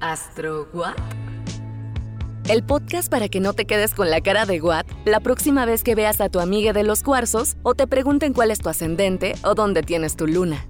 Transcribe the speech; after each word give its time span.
¿Astro 0.00 0.68
What? 0.72 0.94
El 2.48 2.62
podcast 2.62 3.10
para 3.10 3.28
que 3.28 3.40
no 3.40 3.52
te 3.52 3.66
quedes 3.66 3.94
con 3.94 4.10
la 4.10 4.20
cara 4.20 4.46
de 4.46 4.60
What 4.60 4.86
la 5.04 5.18
próxima 5.18 5.66
vez 5.66 5.82
que 5.82 5.96
veas 5.96 6.20
a 6.20 6.28
tu 6.28 6.38
amiga 6.38 6.72
de 6.72 6.84
los 6.84 7.02
cuarzos 7.02 7.56
o 7.64 7.74
te 7.74 7.88
pregunten 7.88 8.32
cuál 8.32 8.52
es 8.52 8.60
tu 8.60 8.68
ascendente 8.68 9.34
o 9.42 9.54
dónde 9.54 9.82
tienes 9.82 10.14
tu 10.16 10.28
luna. 10.28 10.66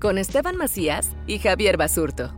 Con 0.00 0.16
Esteban 0.16 0.56
Macías 0.56 1.16
y 1.26 1.40
Javier 1.40 1.76
Basurto. 1.76 2.32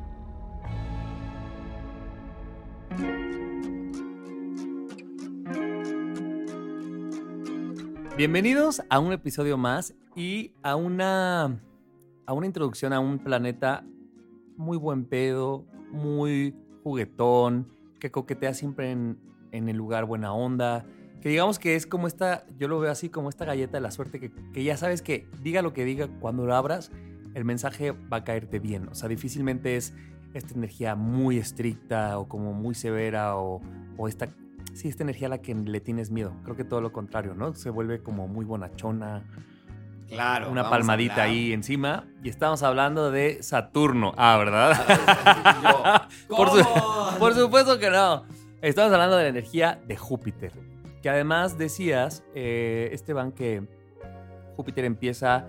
Bienvenidos 8.16 8.82
a 8.88 8.98
un 8.98 9.12
episodio 9.12 9.58
más 9.58 9.94
y 10.16 10.52
a 10.62 10.76
una, 10.76 11.60
a 12.24 12.32
una 12.32 12.46
introducción 12.46 12.94
a 12.94 13.00
un 13.00 13.18
planeta 13.18 13.84
muy 14.60 14.76
buen 14.76 15.06
pedo, 15.06 15.64
muy 15.90 16.54
juguetón, 16.84 17.68
que 17.98 18.10
coquetea 18.10 18.54
siempre 18.54 18.90
en, 18.90 19.18
en 19.52 19.68
el 19.68 19.76
lugar 19.76 20.04
buena 20.04 20.32
onda. 20.32 20.84
Que 21.20 21.30
digamos 21.30 21.58
que 21.58 21.76
es 21.76 21.86
como 21.86 22.06
esta, 22.06 22.46
yo 22.58 22.68
lo 22.68 22.78
veo 22.78 22.90
así 22.90 23.08
como 23.08 23.28
esta 23.28 23.44
galleta 23.44 23.78
de 23.78 23.80
la 23.80 23.90
suerte 23.90 24.20
que, 24.20 24.30
que 24.52 24.62
ya 24.62 24.76
sabes 24.76 25.02
que 25.02 25.26
diga 25.42 25.62
lo 25.62 25.72
que 25.72 25.84
diga, 25.84 26.08
cuando 26.20 26.46
lo 26.46 26.54
abras, 26.54 26.92
el 27.34 27.44
mensaje 27.44 27.92
va 27.92 28.18
a 28.18 28.24
caerte 28.24 28.58
bien. 28.58 28.88
O 28.88 28.94
sea, 28.94 29.08
difícilmente 29.08 29.76
es 29.76 29.94
esta 30.34 30.54
energía 30.54 30.94
muy 30.94 31.38
estricta 31.38 32.18
o 32.18 32.28
como 32.28 32.52
muy 32.52 32.74
severa 32.74 33.36
o, 33.36 33.60
o 33.96 34.08
esta, 34.08 34.28
sí, 34.74 34.88
esta 34.88 35.02
energía 35.02 35.26
a 35.28 35.30
la 35.30 35.38
que 35.38 35.54
le 35.54 35.80
tienes 35.80 36.10
miedo. 36.10 36.32
Creo 36.44 36.56
que 36.56 36.64
todo 36.64 36.80
lo 36.80 36.92
contrario, 36.92 37.34
¿no? 37.34 37.54
Se 37.54 37.70
vuelve 37.70 38.02
como 38.02 38.28
muy 38.28 38.44
bonachona, 38.44 39.24
Claro. 40.10 40.50
una 40.50 40.68
palmadita 40.68 41.22
ahí 41.22 41.52
encima. 41.52 42.04
Y 42.22 42.28
estamos 42.28 42.62
hablando 42.62 43.10
de 43.10 43.42
Saturno. 43.42 44.12
Ah, 44.16 44.36
¿verdad? 44.38 46.08
Yo, 46.28 46.36
Por, 46.36 46.50
su- 46.50 47.18
por 47.18 47.34
supuesto 47.34 47.78
que 47.78 47.90
no. 47.90 48.24
Estamos 48.62 48.92
hablando 48.92 49.16
de 49.16 49.22
la 49.24 49.28
energía 49.30 49.80
de 49.86 49.96
Júpiter. 49.96 50.52
Que 51.02 51.08
además 51.08 51.56
decías, 51.56 52.22
eh, 52.34 52.90
Esteban, 52.92 53.32
que 53.32 53.62
Júpiter 54.56 54.84
empieza, 54.84 55.46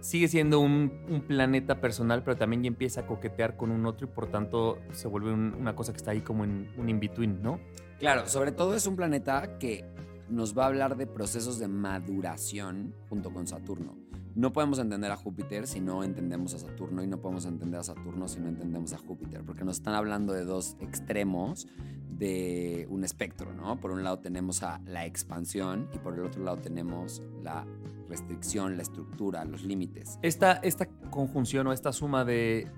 sigue 0.00 0.28
siendo 0.28 0.60
un, 0.60 1.04
un 1.08 1.22
planeta 1.22 1.80
personal, 1.80 2.22
pero 2.22 2.36
también 2.36 2.62
ya 2.62 2.68
empieza 2.68 3.00
a 3.00 3.06
coquetear 3.06 3.56
con 3.56 3.72
un 3.72 3.84
otro 3.86 4.06
y 4.06 4.10
por 4.10 4.28
tanto 4.28 4.78
se 4.92 5.08
vuelve 5.08 5.32
un- 5.32 5.54
una 5.58 5.74
cosa 5.74 5.90
que 5.92 5.96
está 5.96 6.12
ahí 6.12 6.20
como 6.20 6.44
en 6.44 6.70
un 6.76 6.88
in-between, 6.88 7.42
¿no? 7.42 7.58
Claro, 7.98 8.28
sobre 8.28 8.52
todo 8.52 8.74
es 8.76 8.86
un 8.86 8.94
planeta 8.94 9.58
que 9.58 9.84
nos 10.28 10.56
va 10.56 10.64
a 10.64 10.66
hablar 10.66 10.96
de 10.96 11.06
procesos 11.06 11.58
de 11.58 11.68
maduración 11.68 12.94
junto 13.08 13.32
con 13.32 13.46
Saturno. 13.46 13.96
No 14.34 14.52
podemos 14.52 14.78
entender 14.78 15.10
a 15.10 15.16
Júpiter 15.16 15.66
si 15.66 15.80
no 15.80 16.04
entendemos 16.04 16.52
a 16.52 16.58
Saturno 16.58 17.02
y 17.02 17.06
no 17.06 17.20
podemos 17.20 17.46
entender 17.46 17.80
a 17.80 17.82
Saturno 17.82 18.28
si 18.28 18.38
no 18.38 18.48
entendemos 18.48 18.92
a 18.92 18.98
Júpiter, 18.98 19.42
porque 19.44 19.64
nos 19.64 19.76
están 19.76 19.94
hablando 19.94 20.34
de 20.34 20.44
dos 20.44 20.76
extremos 20.80 21.66
de 22.10 22.86
un 22.90 23.02
espectro, 23.02 23.54
¿no? 23.54 23.80
Por 23.80 23.92
un 23.92 24.04
lado 24.04 24.18
tenemos 24.18 24.62
a 24.62 24.80
la 24.84 25.06
expansión 25.06 25.88
y 25.94 25.98
por 25.98 26.14
el 26.14 26.24
otro 26.24 26.44
lado 26.44 26.58
tenemos 26.58 27.22
la 27.42 27.66
restricción, 28.08 28.76
la 28.76 28.82
estructura, 28.82 29.44
los 29.44 29.64
límites. 29.64 30.18
Esta, 30.22 30.52
esta 30.54 30.86
conjunción 31.10 31.66
o 31.66 31.72
esta 31.72 31.92
suma 31.92 32.24
de, 32.24 32.70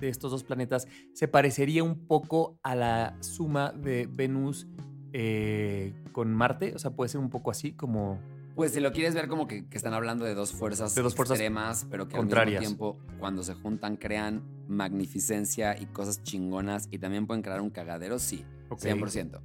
de 0.00 0.08
estos 0.08 0.30
dos 0.30 0.44
planetas 0.44 0.86
se 1.14 1.28
parecería 1.28 1.82
un 1.82 2.06
poco 2.06 2.58
a 2.62 2.74
la 2.74 3.16
suma 3.20 3.72
de 3.72 4.06
Venus 4.10 4.66
eh, 5.12 5.92
con 6.12 6.32
Marte. 6.34 6.74
O 6.74 6.78
sea, 6.78 6.90
puede 6.90 7.08
ser 7.08 7.20
un 7.20 7.30
poco 7.30 7.50
así 7.50 7.72
como... 7.72 8.18
Pues 8.54 8.72
si 8.72 8.80
lo 8.80 8.90
quieres 8.90 9.14
ver 9.14 9.28
como 9.28 9.46
que, 9.46 9.66
que 9.68 9.76
están 9.76 9.94
hablando 9.94 10.24
de 10.24 10.34
dos 10.34 10.52
fuerzas, 10.52 10.92
De 10.94 11.02
dos 11.02 11.14
fuerzas 11.14 11.36
extremas, 11.36 11.86
pero 11.88 12.08
que 12.08 12.16
contrarias. 12.16 12.56
al 12.56 12.68
mismo 12.68 12.94
tiempo 12.94 13.18
cuando 13.20 13.44
se 13.44 13.54
juntan 13.54 13.96
crean 13.96 14.42
magnificencia 14.66 15.80
y 15.80 15.86
cosas 15.86 16.24
chingonas 16.24 16.88
y 16.90 16.98
también 16.98 17.28
pueden 17.28 17.42
crear 17.42 17.60
un 17.60 17.70
cagadero, 17.70 18.18
sí, 18.18 18.44
Ok. 18.68 18.80
100%. 18.80 19.40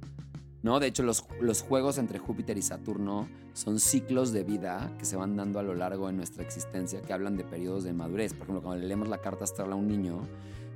¿No? 0.62 0.80
De 0.80 0.86
hecho, 0.86 1.02
los, 1.02 1.24
los 1.40 1.62
juegos 1.62 1.98
entre 1.98 2.18
Júpiter 2.18 2.56
y 2.58 2.62
Saturno 2.62 3.28
son 3.52 3.78
ciclos 3.78 4.32
de 4.32 4.42
vida 4.42 4.90
que 4.98 5.04
se 5.04 5.14
van 5.14 5.36
dando 5.36 5.58
a 5.60 5.62
lo 5.62 5.74
largo 5.74 6.08
de 6.08 6.14
nuestra 6.14 6.42
existencia 6.42 7.00
que 7.02 7.12
hablan 7.12 7.36
de 7.36 7.44
periodos 7.44 7.84
de 7.84 7.92
madurez. 7.92 8.32
Por 8.32 8.44
ejemplo, 8.44 8.62
cuando 8.62 8.84
leemos 8.84 9.08
la 9.08 9.18
carta 9.18 9.44
astral 9.44 9.72
a 9.72 9.74
un 9.76 9.86
niño, 9.86 10.26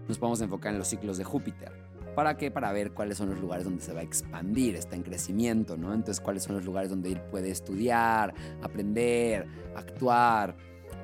nos 0.07 0.19
podemos 0.19 0.41
enfocar 0.43 0.73
en 0.73 0.79
los 0.79 0.89
ciclos 0.89 1.19
de 1.19 1.25
Júpiter. 1.25 1.73
¿Para 2.19 2.37
qué? 2.37 2.51
Para 2.51 2.73
ver 2.73 2.91
cuáles 2.91 3.17
son 3.17 3.31
los 3.31 3.39
lugares 3.39 3.65
donde 3.65 3.81
se 3.81 3.93
va 3.95 4.01
a 4.01 4.03
expandir, 4.03 4.75
está 4.75 4.97
en 4.97 5.05
crecimiento, 5.05 5.77
¿no? 5.77 5.95
Entonces, 5.95 6.21
cuáles 6.21 6.43
son 6.43 6.57
los 6.57 6.65
lugares 6.65 6.91
donde 6.91 7.13
él 7.13 7.21
puede 7.21 7.49
estudiar, 7.49 8.35
aprender, 8.61 9.47
actuar. 9.77 10.57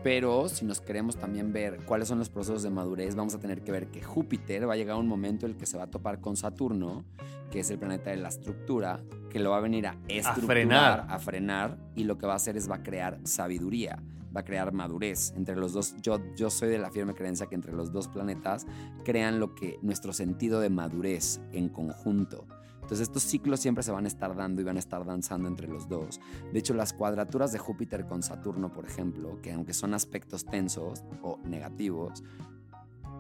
Pero 0.03 0.49
si 0.49 0.65
nos 0.65 0.81
queremos 0.81 1.17
también 1.17 1.53
ver 1.53 1.85
cuáles 1.87 2.09
son 2.09 2.19
los 2.19 2.31
procesos 2.31 2.65
de 2.65 2.71
madurez, 2.71 3.15
vamos 3.15 3.33
a 3.33 3.39
tener 3.39 3.63
que 3.63 3.71
ver 3.71 3.93
que 3.93 4.03
Júpiter 4.03 4.69
va 4.69 4.73
a 4.73 4.77
llegar 4.77 4.97
a 4.97 4.99
un 4.99 5.07
momento 5.07 5.47
en 5.47 5.53
el 5.53 5.57
que 5.57 5.67
se 5.67 5.77
va 5.77 5.85
a 5.85 5.87
topar 5.87 6.21
con 6.21 6.37
Saturno, 6.37 7.05
que 7.49 7.61
es 7.61 7.71
el 7.71 7.79
planeta 7.79 8.11
de 8.11 8.17
la 8.17 8.31
estructura, 8.31 8.99
que 9.31 9.39
lo 9.39 9.53
va 9.53 9.59
a 9.59 9.61
venir 9.61 9.87
a 9.87 9.97
estructurar, 10.09 10.47
frenar. 10.47 11.07
a 11.09 11.19
frenar, 11.21 11.79
y 11.95 12.03
lo 12.03 12.19
que 12.19 12.27
va 12.27 12.33
a 12.33 12.37
hacer 12.37 12.57
es 12.57 12.69
va 12.69 12.75
a 12.75 12.83
crear 12.83 13.21
sabiduría, 13.23 14.03
va 14.34 14.41
a 14.41 14.45
crear 14.45 14.72
madurez. 14.72 15.33
Entre 15.37 15.56
los 15.56 15.72
dos, 15.72 15.95
yo, 16.00 16.21
yo 16.37 16.50
soy 16.50 16.69
de 16.69 16.78
la 16.78 16.91
firme 16.91 17.15
creencia 17.15 17.47
que 17.47 17.55
entre 17.55 17.72
los 17.72 17.93
dos 17.93 18.09
planetas 18.09 18.67
crean 19.05 19.41
lo 19.41 19.55
que 19.55 19.78
nuestro 19.83 20.12
sentido 20.12 20.61
de 20.61 20.71
madurez 20.71 21.41
en 21.53 21.69
conjunto. 21.69 22.47
Entonces 22.84 23.09
estos 23.09 23.22
ciclos 23.22 23.61
siempre 23.61 23.83
se 23.83 23.93
van 23.93 24.05
a 24.05 24.09
estar 24.09 24.37
dando 24.37 24.61
y 24.61 24.65
van 24.65 24.77
a 24.77 24.78
estar 24.78 25.06
danzando 25.06 25.49
entre 25.49 25.69
los 25.69 25.89
dos. 25.89 26.21
De 26.53 26.59
hecho, 26.59 26.75
las 26.75 26.93
cuadraturas 26.93 27.50
de 27.50 27.59
Júpiter 27.59 28.05
con 28.06 28.22
Saturno, 28.22 28.75
por 28.75 28.84
ejemplo, 28.84 29.41
que 29.41 29.53
aunque 29.53 29.72
son 29.72 29.95
aspectos 29.95 30.45
tensos 30.45 31.03
o 31.22 31.39
negativos, 31.45 32.22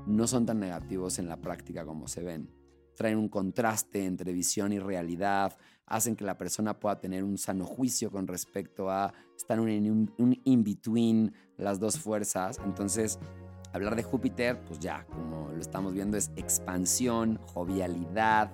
no 0.06 0.26
son 0.26 0.44
tan 0.44 0.60
negativos 0.60 1.18
en 1.18 1.28
la 1.28 1.40
práctica 1.40 1.86
como 1.86 2.08
se 2.08 2.22
ven. 2.22 2.50
Traen 2.94 3.16
un 3.16 3.30
contraste 3.30 4.04
entre 4.04 4.34
visión 4.34 4.70
y 4.74 4.78
realidad, 4.78 5.56
hacen 5.86 6.16
que 6.16 6.24
la 6.24 6.38
persona 6.38 6.78
pueda 6.78 6.98
tener 6.98 7.24
un 7.24 7.38
sano 7.38 7.66
juicio 7.66 8.10
con 8.10 8.26
respecto 8.26 8.90
a 8.90 9.12
estar 9.36 9.58
en 9.58 10.10
un, 10.18 10.40
in-between 10.44 11.32
las 11.56 11.78
dos 11.78 11.98
fuerzas. 11.98 12.58
Entonces, 12.64 13.18
hablar 13.72 13.96
de 13.96 14.02
Júpiter, 14.02 14.60
pues 14.64 14.78
ya, 14.78 15.06
como 15.06 15.50
lo 15.50 15.60
estamos 15.60 15.92
viendo, 15.92 16.16
es 16.16 16.30
expansión, 16.36 17.38
jovialidad, 17.38 18.50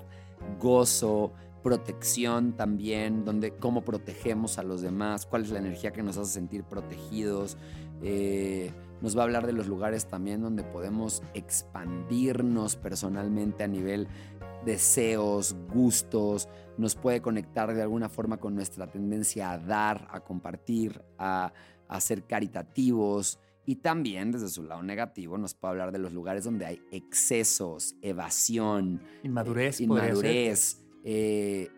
gozo, 0.58 1.32
protección 1.62 2.56
también, 2.56 3.24
donde 3.24 3.56
cómo 3.56 3.84
protegemos 3.84 4.58
a 4.58 4.62
los 4.62 4.80
demás, 4.80 5.26
cuál 5.26 5.42
es 5.42 5.50
la 5.50 5.58
energía 5.58 5.92
que 5.92 6.02
nos 6.02 6.16
hace 6.16 6.32
sentir 6.32 6.64
protegidos. 6.64 7.56
Eh, 8.02 8.72
nos 9.00 9.16
va 9.16 9.22
a 9.22 9.24
hablar 9.24 9.46
de 9.46 9.52
los 9.52 9.66
lugares 9.66 10.06
también 10.06 10.42
donde 10.42 10.62
podemos 10.62 11.22
expandirnos 11.34 12.76
personalmente 12.76 13.64
a 13.64 13.68
nivel 13.68 14.08
deseos, 14.64 15.56
gustos, 15.72 16.48
nos 16.76 16.94
puede 16.94 17.20
conectar 17.20 17.74
de 17.74 17.82
alguna 17.82 18.08
forma 18.08 18.38
con 18.38 18.54
nuestra 18.54 18.86
tendencia 18.86 19.52
a 19.52 19.58
dar, 19.58 20.08
a 20.10 20.20
compartir, 20.20 21.02
a, 21.18 21.52
a 21.88 22.00
ser 22.00 22.24
caritativos. 22.24 23.38
Y 23.66 23.76
también 23.76 24.32
desde 24.32 24.48
su 24.48 24.62
lado 24.62 24.82
negativo 24.82 25.38
nos 25.38 25.54
puede 25.54 25.72
hablar 25.72 25.92
de 25.92 25.98
los 25.98 26.12
lugares 26.12 26.44
donde 26.44 26.66
hay 26.66 26.82
excesos, 26.90 27.94
evasión, 28.02 29.02
Inmadurez, 29.22 29.80
eh, 29.80 29.84
inmadurez, 29.84 30.82
eh, 31.04 31.68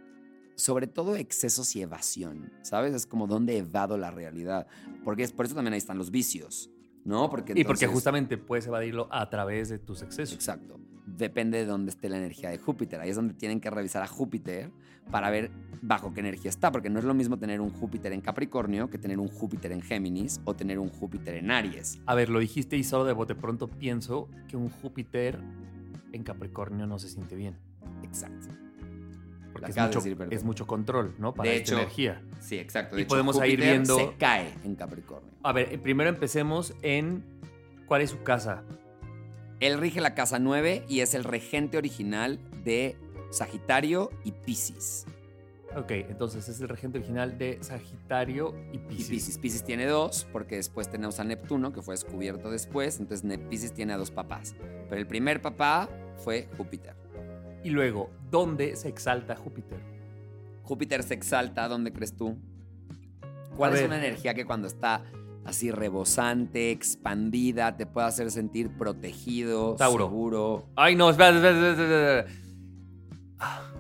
sobre 0.55 0.87
todo 0.87 1.17
excesos 1.17 1.75
y 1.77 1.83
evasión, 1.83 2.53
¿sabes? 2.63 2.95
Es 2.95 3.07
como 3.07 3.27
donde 3.27 3.59
evado 3.59 3.99
la 3.99 4.11
realidad. 4.11 4.67
Porque 5.05 5.25
es, 5.25 5.33
por 5.33 5.47
eso 5.47 5.55
también 5.55 5.75
ahí 5.75 5.79
están 5.79 5.99
los 5.99 6.11
vicios, 6.11 6.71
¿no? 7.05 7.29
Porque 7.31 7.53
Y 7.57 7.65
porque 7.65 7.87
justamente 7.87 8.39
puedes 8.39 8.67
evadirlo 8.67 9.09
a 9.11 9.29
través 9.31 9.69
de 9.69 9.79
tus 9.79 10.03
excesos. 10.03 10.35
Exacto. 10.35 10.79
Depende 11.07 11.59
de 11.59 11.67
dónde 11.67 11.91
esté 11.91 12.09
la 12.09 12.19
energía 12.19 12.51
de 12.51 12.59
Júpiter. 12.59 13.01
Ahí 13.01 13.11
es 13.11 13.17
donde 13.17 13.35
tienen 13.35 13.61
que 13.61 13.71
revisar 13.71 14.03
a 14.03 14.07
Júpiter 14.07 14.71
para 15.11 15.31
ver 15.31 15.51
bajo 15.83 16.15
qué 16.15 16.21
energía 16.21 16.49
está. 16.49 16.71
Porque 16.71 16.91
no 16.91 16.99
es 16.99 17.05
lo 17.05 17.13
mismo 17.13 17.39
tener 17.39 17.61
un 17.61 17.71
Júpiter 17.71 18.13
en 18.13 18.21
Capricornio 18.21 18.89
que 18.89 18.99
tener 18.99 19.19
un 19.19 19.29
Júpiter 19.29 19.73
en 19.73 19.83
Géminis 19.83 20.41
o 20.45 20.55
tener 20.55 20.79
un 20.79 20.89
Júpiter 20.89 21.35
en 21.35 21.51
Aries. 21.51 22.01
A 22.07 22.15
ver, 22.15 22.29
lo 22.29 22.39
dijiste 22.39 22.77
y 22.77 22.85
solo 22.85 23.05
de 23.05 23.13
bote 23.13 23.35
pronto 23.35 23.69
pienso 23.69 24.29
que 24.49 24.57
un 24.57 24.71
Júpiter 24.71 25.41
en 26.13 26.23
Capricornio 26.23 26.87
no 26.87 26.99
se 26.99 27.09
siente 27.09 27.35
bien. 27.35 27.57
Exacto. 28.03 28.62
Porque 29.53 29.71
es 29.71 29.77
mucho, 29.77 29.99
decir 29.99 30.17
perfecto. 30.17 30.37
es 30.37 30.45
mucho 30.45 30.67
control, 30.67 31.15
¿no? 31.19 31.35
Para 31.35 31.51
De 31.51 31.57
esta 31.57 31.73
hecho, 31.73 31.81
energía. 31.81 32.23
Sí, 32.41 32.59
exacto. 32.59 32.97
Y 32.97 32.99
De 32.99 33.03
hecho, 33.03 33.09
podemos 33.11 33.37
ir 33.47 33.61
viendo- 33.61 33.97
Se 33.97 34.13
cae 34.19 34.53
en 34.65 34.75
Capricornio. 34.75 35.31
A 35.43 35.53
ver, 35.53 35.73
eh, 35.73 35.79
primero 35.79 36.09
empecemos 36.11 36.75
en 36.83 37.23
cuál 37.87 38.03
es 38.03 38.11
su 38.11 38.23
casa. 38.23 38.63
Él 39.61 39.79
rige 39.79 40.01
la 40.01 40.15
casa 40.15 40.39
9 40.39 40.85
y 40.89 41.01
es 41.01 41.15
el 41.15 41.25
regente 41.25 41.77
original 41.79 42.41
de 42.65 42.97
Sagitario 43.31 44.11
y 44.25 44.33
Piscis. 44.33 45.07
Ok, 45.77 45.91
entonces 45.93 46.49
es 46.51 46.61
el 46.61 46.69
regente 46.69 46.99
original 46.99 47.39
de 47.39 47.59
Sagitario 47.63 48.55
y 48.73 48.77
Y 48.77 48.79
Piscis. 48.81 49.09
Piscis. 49.09 49.39
Piscis 49.39 49.65
tiene 49.65 49.87
dos, 49.87 50.27
porque 50.33 50.57
después 50.57 50.91
tenemos 50.91 51.19
a 51.19 51.25
Neptuno, 51.25 51.73
que 51.73 51.81
fue 51.81 51.95
descubierto 51.95 52.51
después. 52.51 52.99
Entonces 53.01 53.39
Piscis 53.49 53.73
tiene 53.73 53.93
a 53.95 53.97
dos 53.97 54.11
papás. 54.11 54.55
Pero 54.89 55.01
el 55.01 55.07
primer 55.07 55.41
papá 55.41 55.89
fue 56.19 56.49
Júpiter. 56.59 56.95
Y 57.65 57.71
luego, 57.71 58.11
¿dónde 58.31 58.77
se 58.77 58.89
exalta 58.89 59.37
Júpiter? 59.37 59.81
Júpiter 60.63 61.03
se 61.03 61.15
exalta, 61.15 61.69
¿dónde 61.69 61.93
crees 61.93 62.17
tú? 62.17 62.37
¿Cuál 63.57 63.75
es 63.75 63.85
una 63.85 63.99
energía 63.99 64.35
que 64.35 64.45
cuando 64.45 64.67
está 64.67 65.03
así 65.45 65.71
rebosante, 65.71 66.71
expandida, 66.71 67.77
te 67.77 67.87
puede 67.87 68.07
hacer 68.07 68.31
sentir 68.31 68.71
protegido, 68.77 69.77
Tauro. 69.77 70.07
seguro? 70.07 70.67
Ay, 70.77 70.97
no, 70.97 71.11
espera, 71.11 71.37
espera, 71.37 71.51
espera, 71.51 71.71
espera, 71.71 72.21
espera. 72.21 72.43
Ah. 73.39 73.73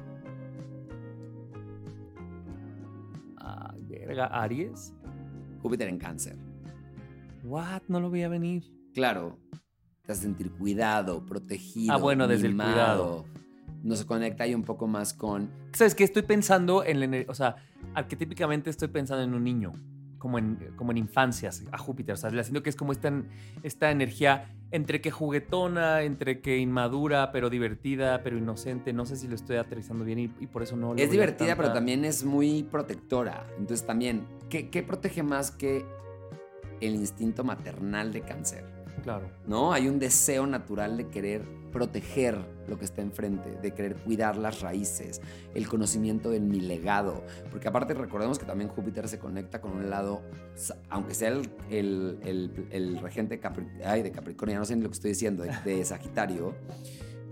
Ay, 3.38 3.84
verga, 3.88 4.26
Aries. 4.26 4.92
Júpiter 5.62 5.88
en 5.88 5.98
cáncer. 5.98 6.36
What? 7.44 7.82
No 7.88 8.00
lo 8.00 8.10
voy 8.10 8.22
a 8.22 8.28
venir. 8.28 8.64
Claro, 8.94 9.38
te 10.04 10.12
hace 10.12 10.22
sentir 10.22 10.50
cuidado, 10.52 11.24
protegido. 11.24 11.94
Ah, 11.94 11.96
bueno, 11.96 12.28
desde 12.28 12.48
el 12.48 12.56
cuidado. 12.56 13.24
Nos 13.82 14.04
conecta 14.04 14.44
ahí 14.44 14.54
un 14.54 14.62
poco 14.62 14.86
más 14.86 15.12
con. 15.12 15.50
¿Sabes 15.72 15.94
qué? 15.94 16.04
Estoy 16.04 16.22
pensando 16.22 16.84
en 16.84 17.00
la 17.00 17.06
ener- 17.06 17.26
O 17.28 17.34
sea, 17.34 17.56
arquetípicamente 17.94 18.70
estoy 18.70 18.88
pensando 18.88 19.24
en 19.24 19.34
un 19.34 19.42
niño. 19.44 19.72
Como 20.18 20.38
en, 20.38 20.56
como 20.76 20.92
en 20.92 20.98
infancias, 20.98 21.64
a 21.72 21.78
Júpiter. 21.78 22.12
O 22.14 22.16
sea, 22.16 22.30
le 22.30 22.44
siento 22.44 22.62
que 22.62 22.70
es 22.70 22.76
como 22.76 22.92
esta, 22.92 23.12
esta 23.64 23.90
energía 23.90 24.54
entre 24.70 25.00
que 25.00 25.10
juguetona, 25.10 26.02
entre 26.02 26.40
que 26.40 26.58
inmadura, 26.58 27.32
pero 27.32 27.50
divertida, 27.50 28.22
pero 28.22 28.38
inocente. 28.38 28.92
No 28.92 29.04
sé 29.04 29.16
si 29.16 29.26
lo 29.26 29.34
estoy 29.34 29.56
aterrizando 29.56 30.04
bien 30.04 30.20
y, 30.20 30.24
y 30.38 30.46
por 30.46 30.62
eso 30.62 30.76
no. 30.76 30.94
le 30.94 31.02
Es 31.02 31.10
divertida, 31.10 31.56
pero 31.56 31.72
también 31.72 32.04
es 32.04 32.22
muy 32.22 32.62
protectora. 32.62 33.44
Entonces, 33.58 33.84
también, 33.84 34.24
¿qué, 34.48 34.70
qué 34.70 34.84
protege 34.84 35.24
más 35.24 35.50
que 35.50 35.84
el 36.80 36.94
instinto 36.94 37.42
maternal 37.42 38.12
de 38.12 38.20
cáncer? 38.20 38.64
Claro. 39.02 39.28
¿no? 39.46 39.72
Hay 39.72 39.88
un 39.88 39.98
deseo 39.98 40.46
natural 40.46 40.96
de 40.96 41.08
querer 41.08 41.42
proteger 41.72 42.36
lo 42.68 42.78
que 42.78 42.84
está 42.84 43.00
enfrente, 43.02 43.50
de 43.62 43.72
querer 43.72 43.96
cuidar 43.96 44.36
las 44.36 44.60
raíces, 44.60 45.20
el 45.54 45.66
conocimiento 45.68 46.28
de 46.30 46.38
mi 46.38 46.60
legado. 46.60 47.24
Porque 47.50 47.66
aparte 47.68 47.94
recordemos 47.94 48.38
que 48.38 48.44
también 48.44 48.68
Júpiter 48.68 49.08
se 49.08 49.18
conecta 49.18 49.60
con 49.60 49.72
un 49.72 49.88
lado, 49.90 50.20
aunque 50.90 51.14
sea 51.14 51.30
el, 51.30 51.50
el- 51.70 52.18
el- 52.24 52.66
el 52.70 52.98
regente 52.98 53.40
Capri- 53.40 53.68
ay, 53.84 54.02
de 54.02 54.12
Capricornio, 54.12 54.54
ya 54.54 54.58
no 54.60 54.64
sé 54.66 54.76
ni 54.76 54.82
lo 54.82 54.88
que 54.88 54.94
estoy 54.94 55.10
diciendo, 55.12 55.42
de, 55.44 55.52
de 55.64 55.84
Sagitario. 55.84 56.54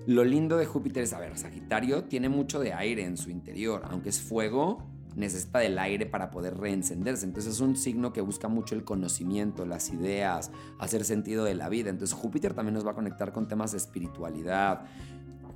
Lo 0.07 0.25
lindo 0.25 0.57
de 0.57 0.65
Júpiter 0.65 1.03
es, 1.03 1.13
a 1.13 1.19
ver, 1.21 1.37
Sagitario 1.37 2.05
tiene 2.05 2.29
mucho 2.31 2.59
de 2.59 2.73
aire 2.73 3.05
en 3.05 3.17
su 3.19 3.29
interior, 3.31 3.83
aunque 3.85 4.09
es 4.09 4.21
fuego, 4.21 4.83
necesita 5.17 5.59
del 5.59 5.79
aire 5.79 6.07
para 6.07 6.31
poder 6.31 6.59
reencenderse. 6.59 7.25
Entonces 7.25 7.55
es 7.55 7.61
un 7.61 7.77
signo 7.77 8.13
que 8.13 8.21
busca 8.21 8.49
mucho 8.49 8.75
el 8.75 8.85
conocimiento, 8.85 9.67
las 9.67 9.91
ideas, 9.91 10.51
hacer 10.79 11.05
sentido 11.05 11.45
de 11.45 11.55
la 11.55 11.69
vida. 11.69 11.91
Entonces 11.91 12.17
Júpiter 12.17 12.55
también 12.55 12.75
nos 12.75 12.87
va 12.87 12.93
a 12.93 12.95
conectar 12.95 13.33
con 13.33 13.49
temas 13.49 13.73
de 13.73 13.79
espiritualidad. 13.79 14.85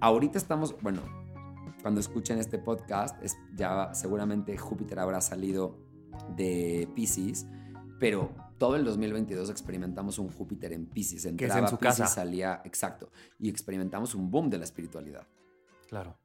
Ahorita 0.00 0.38
estamos, 0.38 0.74
bueno, 0.82 1.00
cuando 1.82 2.00
escuchen 2.00 2.38
este 2.38 2.58
podcast, 2.58 3.22
es, 3.22 3.36
ya 3.54 3.92
seguramente 3.94 4.56
Júpiter 4.56 4.98
habrá 4.98 5.20
salido 5.20 5.78
de 6.36 6.88
Pisces, 6.94 7.46
pero 8.00 8.30
todo 8.58 8.76
el 8.76 8.84
2022 8.84 9.50
experimentamos 9.50 10.18
un 10.18 10.30
Júpiter 10.30 10.72
en 10.72 10.86
Pisces. 10.86 11.22
Que 11.22 11.28
es 11.28 11.50
en 11.52 11.58
Entraba 11.58 11.68
su 11.68 11.78
Piscis, 11.78 11.98
casa. 11.98 12.06
salía, 12.06 12.62
exacto, 12.64 13.10
y 13.38 13.48
experimentamos 13.48 14.14
un 14.14 14.30
boom 14.30 14.48
de 14.48 14.58
la 14.58 14.64
espiritualidad. 14.64 15.26
Claro. 15.88 16.16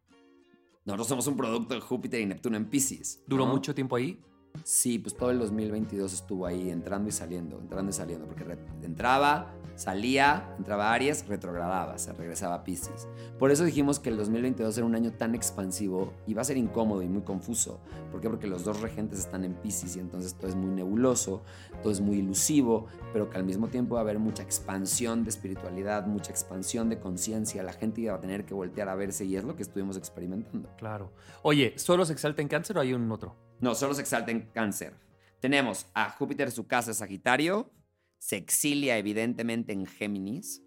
Nosotros 0.85 1.07
somos 1.07 1.27
un 1.27 1.37
producto 1.37 1.73
de 1.73 1.81
Júpiter 1.81 2.21
y 2.21 2.25
Neptuno 2.25 2.57
en 2.57 2.65
Pisces. 2.65 3.23
¿Duró 3.27 3.45
¿no? 3.45 3.53
mucho 3.53 3.75
tiempo 3.75 3.95
ahí? 3.95 4.19
Sí, 4.63 4.99
pues 4.99 5.15
todo 5.15 5.31
el 5.31 5.39
2022 5.39 6.13
estuvo 6.13 6.45
ahí 6.45 6.69
entrando 6.69 7.09
y 7.09 7.11
saliendo, 7.11 7.59
entrando 7.59 7.89
y 7.89 7.93
saliendo, 7.93 8.27
porque 8.27 8.45
entraba, 8.83 9.53
salía, 9.75 10.53
entraba 10.57 10.93
Aries, 10.93 11.25
retrogradaba, 11.27 11.97
se 11.97 12.11
regresaba 12.13 12.55
a 12.55 12.63
Pisces. 12.63 13.07
Por 13.37 13.49
eso 13.51 13.63
dijimos 13.63 13.99
que 13.99 14.09
el 14.09 14.17
2022 14.17 14.77
era 14.77 14.85
un 14.85 14.95
año 14.95 15.13
tan 15.13 15.35
expansivo 15.35 16.13
y 16.27 16.33
va 16.33 16.41
a 16.41 16.45
ser 16.45 16.57
incómodo 16.57 17.01
y 17.01 17.07
muy 17.07 17.21
confuso. 17.21 17.79
¿Por 18.11 18.19
qué? 18.19 18.29
Porque 18.29 18.47
los 18.47 18.65
dos 18.65 18.81
regentes 18.81 19.19
están 19.19 19.45
en 19.45 19.53
Pisces 19.53 19.95
y 19.95 19.99
entonces 19.99 20.35
todo 20.35 20.49
es 20.49 20.55
muy 20.55 20.69
nebuloso, 20.69 21.41
todo 21.81 21.91
es 21.91 22.01
muy 22.01 22.17
ilusivo, 22.17 22.87
pero 23.13 23.29
que 23.29 23.37
al 23.37 23.45
mismo 23.45 23.69
tiempo 23.69 23.95
va 23.95 24.01
a 24.01 24.03
haber 24.03 24.19
mucha 24.19 24.43
expansión 24.43 25.23
de 25.23 25.29
espiritualidad, 25.29 26.05
mucha 26.05 26.31
expansión 26.31 26.89
de 26.89 26.99
conciencia. 26.99 27.63
La 27.63 27.73
gente 27.73 28.01
iba 28.01 28.15
a 28.15 28.19
tener 28.19 28.45
que 28.45 28.53
voltear 28.53 28.89
a 28.89 28.95
verse 28.95 29.23
y 29.23 29.37
es 29.37 29.45
lo 29.45 29.55
que 29.55 29.63
estuvimos 29.63 29.95
experimentando. 29.95 30.69
Claro. 30.77 31.11
Oye, 31.41 31.73
¿solo 31.77 32.05
se 32.05 32.13
exalta 32.13 32.41
en 32.41 32.49
cáncer 32.49 32.77
o 32.77 32.81
hay 32.81 32.93
un 32.93 33.09
otro? 33.11 33.48
No, 33.61 33.75
solo 33.75 33.93
se 33.93 34.01
exalta 34.01 34.31
en 34.31 34.41
cáncer. 34.53 34.93
Tenemos 35.39 35.85
a 35.93 36.09
Júpiter, 36.09 36.51
su 36.51 36.67
casa 36.67 36.91
es 36.91 36.97
Sagitario. 36.97 37.71
Se 38.17 38.35
exilia 38.35 38.97
evidentemente 38.97 39.73
en 39.73 39.85
Géminis. 39.85 40.61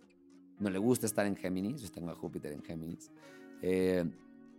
No 0.58 0.70
le 0.70 0.78
gusta 0.78 1.06
estar 1.06 1.26
en 1.26 1.36
Géminis. 1.36 1.82
Yo 1.82 1.90
tengo 1.90 2.10
a 2.10 2.14
Júpiter 2.14 2.52
en 2.52 2.62
Géminis. 2.62 3.10
Eh, 3.62 4.04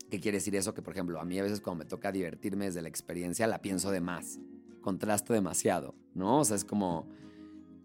¿Qué 0.10 0.20
quiere 0.20 0.38
decir 0.38 0.56
eso? 0.56 0.74
Que, 0.74 0.82
por 0.82 0.94
ejemplo, 0.94 1.20
a 1.20 1.26
mí 1.26 1.40
a 1.40 1.44
veces 1.44 1.60
cuando 1.60 1.84
me 1.84 1.90
toca 1.90 2.12
divertirme 2.12 2.66
desde 2.66 2.82
la 2.82 2.90
experiencia, 2.90 3.48
la 3.48 3.62
pienso 3.62 3.90
de 3.90 4.02
más. 4.02 4.40
Contrasto 4.82 5.34
demasiado, 5.34 5.96
¿no? 6.14 6.40
O 6.40 6.46
sea, 6.46 6.56
es 6.56 6.66
como 6.66 7.08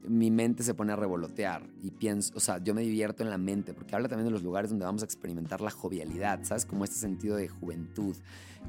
mi 0.07 0.31
mente 0.31 0.63
se 0.63 0.75
pone 0.75 0.93
a 0.93 0.97
revolotear 0.97 1.69
y 1.83 1.91
pienso, 1.91 2.33
o 2.37 2.41
sea, 2.41 2.63
yo 2.63 2.75
me 2.75 2.83
divierto 2.83 3.23
en 3.23 3.31
la 3.31 3.39
mente, 3.39 3.75
porque 3.75 3.95
habla 3.95 4.09
también 4.09 4.27
de 4.27 4.31
los 4.31 4.43
lugares 4.43 4.71
donde 4.71 4.85
vamos 4.85 5.03
a 5.03 5.05
experimentar 5.05 5.61
la 5.61 5.71
jovialidad, 5.71 6.41
¿sabes? 6.45 6.67
Como 6.67 6.85
este 6.85 6.97
sentido 6.97 7.37
de 7.37 7.49
juventud. 7.49 8.17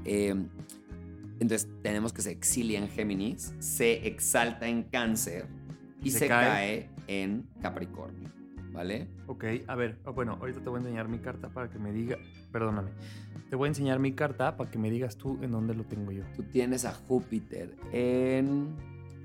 Eh, 0.06 0.36
entonces 1.40 1.68
tenemos 1.82 2.14
que 2.14 2.22
se 2.22 2.32
exilia 2.32 2.80
en 2.80 2.90
Géminis, 2.90 3.54
se 3.60 4.08
exalta 4.08 4.68
en 4.68 4.84
Cáncer 4.84 5.48
y 6.04 6.12
Se 6.12 6.20
se, 6.20 6.28
cae. 6.28 6.46
cae. 6.48 6.90
en 7.08 7.48
Capricornio, 7.62 8.30
¿vale? 8.72 9.08
Ok, 9.28 9.46
a 9.68 9.76
ver, 9.76 9.98
oh, 10.06 10.14
bueno, 10.14 10.38
ahorita 10.40 10.62
te 10.62 10.70
voy 10.70 10.78
a 10.78 10.82
enseñar 10.82 11.08
mi 11.08 11.20
carta 11.20 11.50
para 11.50 11.70
que 11.70 11.80
me 11.80 11.92
diga, 11.92 12.18
perdóname, 12.52 12.92
te 13.50 13.56
voy 13.56 13.68
a 13.68 13.70
enseñar 13.70 14.00
mi 14.00 14.14
carta 14.14 14.56
para 14.58 14.70
que 14.70 14.78
me 14.78 14.90
digas 14.92 15.18
tú 15.18 15.38
en 15.42 15.52
dónde 15.52 15.74
lo 15.74 15.84
tengo 15.84 16.12
yo. 16.12 16.24
Tú 16.36 16.44
tienes 16.44 16.86
a 16.86 16.94
Júpiter 16.94 17.76
en 17.92 18.76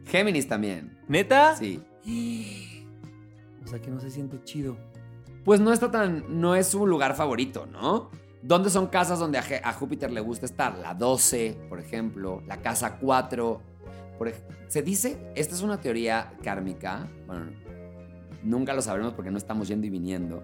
Géminis 0.07 0.49
también. 0.49 0.97
¿Neta? 1.09 1.57
Sí. 1.57 1.81
O 3.65 3.69
sea 3.69 3.81
que 3.81 3.91
no 3.91 4.01
se 4.01 4.11
siente 4.11 4.43
chido. 4.45 4.77
Pues 5.45 5.61
no 5.61 5.73
está 5.73 5.91
tan, 5.91 6.41
no 6.41 6.55
es 6.55 6.69
su 6.69 6.87
lugar 6.87 7.15
favorito, 7.17 7.67
¿no? 7.67 8.11
¿Dónde 8.47 8.69
son 8.69 8.89
casas 8.89 9.19
donde 9.19 9.39
a, 9.39 9.73
Júpiter 9.73 10.13
le 10.13 10.21
gusta 10.21 10.45
estar? 10.45 10.77
La 10.77 10.93
12, 10.93 11.57
por 11.67 11.81
ejemplo, 11.81 12.43
la 12.47 12.61
casa 12.61 12.99
4. 12.99 13.63
Por 14.19 14.33
se 14.69 14.83
dice, 14.83 15.33
esta 15.35 15.55
es 15.55 15.63
una 15.63 15.81
teoría 15.81 16.35
kármica, 16.43 17.09
bueno, 17.27 17.47
nunca 18.43 18.75
lo 18.75 18.83
sabremos 18.83 19.15
porque 19.15 19.31
no 19.31 19.39
estamos 19.39 19.67
yendo 19.69 19.87
y 19.87 19.91
viniendo, 19.91 20.43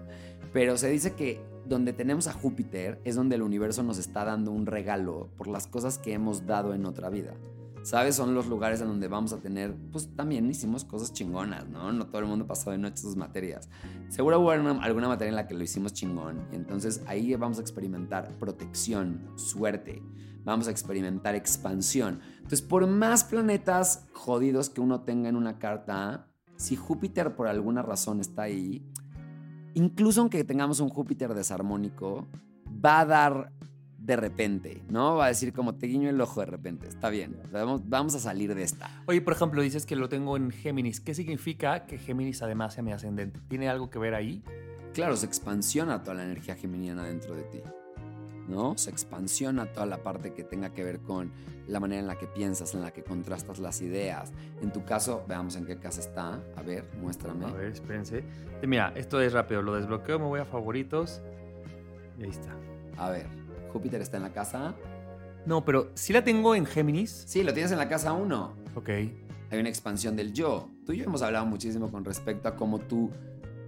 pero 0.51 0.77
se 0.77 0.89
dice 0.89 1.13
que 1.13 1.45
donde 1.65 1.93
tenemos 1.93 2.25
a 2.25 2.33
Júpiter 2.33 2.99
es 3.03 3.15
donde 3.15 3.35
el 3.35 3.43
universo 3.43 3.83
nos 3.83 3.99
está 3.99 4.25
dando 4.25 4.49
un 4.51 4.65
regalo 4.65 5.29
por 5.37 5.45
las 5.45 5.67
cosas 5.67 5.99
que 5.99 6.13
hemos 6.13 6.47
dado 6.47 6.73
en 6.73 6.87
otra 6.87 7.11
vida. 7.11 7.35
¿Sabes? 7.83 8.15
Son 8.15 8.35
los 8.35 8.47
lugares 8.47 8.79
en 8.81 8.87
donde 8.87 9.07
vamos 9.07 9.33
a 9.33 9.37
tener, 9.37 9.75
pues 9.91 10.15
también 10.15 10.49
hicimos 10.49 10.85
cosas 10.85 11.13
chingonas, 11.13 11.67
¿no? 11.67 11.91
No 11.91 12.07
todo 12.07 12.19
el 12.19 12.27
mundo 12.27 12.45
pasó 12.45 12.71
de 12.71 12.77
noche 12.77 12.97
sus 12.97 13.15
materias. 13.15 13.69
Seguro 14.09 14.39
hubo 14.39 14.51
alguna, 14.51 15.07
materia 15.07 15.29
en 15.29 15.35
la 15.35 15.47
que 15.47 15.55
lo 15.55 15.63
hicimos 15.63 15.93
chingón. 15.93 16.47
Y 16.51 16.55
entonces 16.55 17.01
ahí 17.07 17.33
vamos 17.35 17.57
a 17.57 17.61
experimentar 17.61 18.29
protección, 18.37 19.27
suerte. 19.35 20.03
Vamos 20.43 20.67
a 20.67 20.71
experimentar 20.71 21.35
expansión. 21.35 22.19
Entonces, 22.35 22.61
por 22.61 22.85
más 22.87 23.23
planetas 23.23 24.07
jodidos 24.13 24.69
que 24.69 24.81
uno 24.81 25.01
tenga 25.01 25.29
en 25.29 25.35
una 25.35 25.59
carta, 25.59 26.27
si 26.57 26.75
Júpiter 26.75 27.35
por 27.35 27.47
alguna 27.47 27.81
razón 27.81 28.19
está 28.19 28.43
ahí, 28.43 28.85
incluso 29.73 30.21
aunque 30.21 30.43
tengamos 30.43 30.79
un 30.79 30.89
Júpiter 30.89 31.33
desarmónico, 31.33 32.27
va 32.83 33.01
a 33.01 33.05
dar 33.05 33.53
de 34.01 34.15
repente, 34.15 34.81
¿no? 34.89 35.15
Va 35.15 35.25
a 35.25 35.27
decir 35.27 35.53
como 35.53 35.75
te 35.75 35.87
guiño 35.87 36.09
el 36.09 36.19
ojo 36.19 36.39
de 36.39 36.47
repente. 36.47 36.87
Está 36.87 37.09
bien, 37.09 37.37
vamos, 37.51 37.81
vamos 37.87 38.15
a 38.15 38.19
salir 38.19 38.55
de 38.55 38.63
esta. 38.63 38.89
Oye, 39.05 39.21
por 39.21 39.33
ejemplo, 39.33 39.61
dices 39.61 39.85
que 39.85 39.95
lo 39.95 40.09
tengo 40.09 40.37
en 40.37 40.49
Géminis. 40.51 40.99
¿Qué 40.99 41.13
significa 41.13 41.85
que 41.85 41.99
Géminis 41.99 42.41
además 42.41 42.73
sea 42.73 42.83
mi 42.83 42.91
ascendente? 42.91 43.39
¿Tiene 43.47 43.69
algo 43.69 43.89
que 43.89 43.99
ver 43.99 44.15
ahí? 44.15 44.43
Claro, 44.93 45.15
se 45.15 45.27
expansiona 45.27 46.01
toda 46.03 46.15
la 46.15 46.23
energía 46.23 46.55
geminiana 46.55 47.03
dentro 47.03 47.35
de 47.35 47.43
ti. 47.43 47.61
¿no? 48.47 48.77
Se 48.77 48.89
expansiona 48.89 49.67
toda 49.67 49.85
la 49.85 50.03
parte 50.03 50.33
que 50.33 50.43
tenga 50.43 50.73
que 50.73 50.83
ver 50.83 50.99
con 50.99 51.31
la 51.67 51.79
manera 51.79 52.01
en 52.01 52.07
la 52.07 52.17
que 52.17 52.27
piensas, 52.27 52.73
en 52.73 52.81
la 52.81 52.91
que 52.91 53.03
contrastas 53.03 53.59
las 53.59 53.81
ideas. 53.81 54.33
En 54.61 54.71
tu 54.71 54.83
caso, 54.83 55.23
veamos 55.27 55.55
en 55.55 55.65
qué 55.65 55.77
casa 55.77 56.01
está. 56.01 56.39
A 56.55 56.61
ver, 56.61 56.85
muéstrame. 56.99 57.45
A 57.45 57.51
ver, 57.51 57.71
espérense. 57.71 58.23
Mira, 58.67 58.91
esto 58.95 59.21
es 59.21 59.31
rápido. 59.31 59.61
Lo 59.61 59.75
desbloqueo, 59.75 60.19
me 60.19 60.25
voy 60.25 60.39
a 60.39 60.45
favoritos. 60.45 61.21
Y 62.19 62.23
ahí 62.23 62.29
está. 62.29 62.55
A 62.97 63.09
ver, 63.09 63.27
Júpiter 63.71 64.01
está 64.01 64.17
en 64.17 64.23
la 64.23 64.33
casa. 64.33 64.75
No, 65.45 65.65
pero 65.65 65.91
si 65.95 66.13
la 66.13 66.23
tengo 66.23 66.55
en 66.55 66.65
Géminis. 66.65 67.23
Sí, 67.27 67.43
lo 67.43 67.53
tienes 67.53 67.71
en 67.71 67.77
la 67.77 67.89
casa 67.89 68.13
1. 68.13 68.53
Ok. 68.75 68.89
Hay 68.89 69.59
una 69.59 69.69
expansión 69.69 70.15
del 70.15 70.33
yo. 70.33 70.69
Tú 70.85 70.93
y 70.93 70.97
yo 70.97 71.05
hemos 71.05 71.21
hablado 71.21 71.45
muchísimo 71.45 71.91
con 71.91 72.05
respecto 72.05 72.47
a 72.47 72.55
cómo 72.55 72.79
tú 72.79 73.09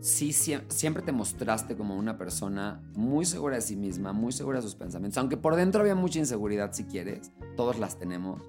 sí 0.03 0.33
siempre 0.33 1.01
te 1.01 1.13
mostraste 1.13 1.77
como 1.77 1.95
una 1.95 2.17
persona 2.17 2.81
muy 2.95 3.25
segura 3.25 3.55
de 3.55 3.62
sí 3.62 3.77
misma, 3.77 4.12
muy 4.12 4.33
segura 4.33 4.57
de 4.57 4.63
sus 4.63 4.75
pensamientos, 4.75 5.17
aunque 5.17 5.38
por 5.38 5.55
dentro 5.55 5.79
había 5.79 5.95
mucha 5.95 6.19
inseguridad 6.19 6.74
si 6.74 6.83
quieres, 6.83 7.31
todos 7.55 7.79
las 7.79 7.98
tenemos, 7.98 8.41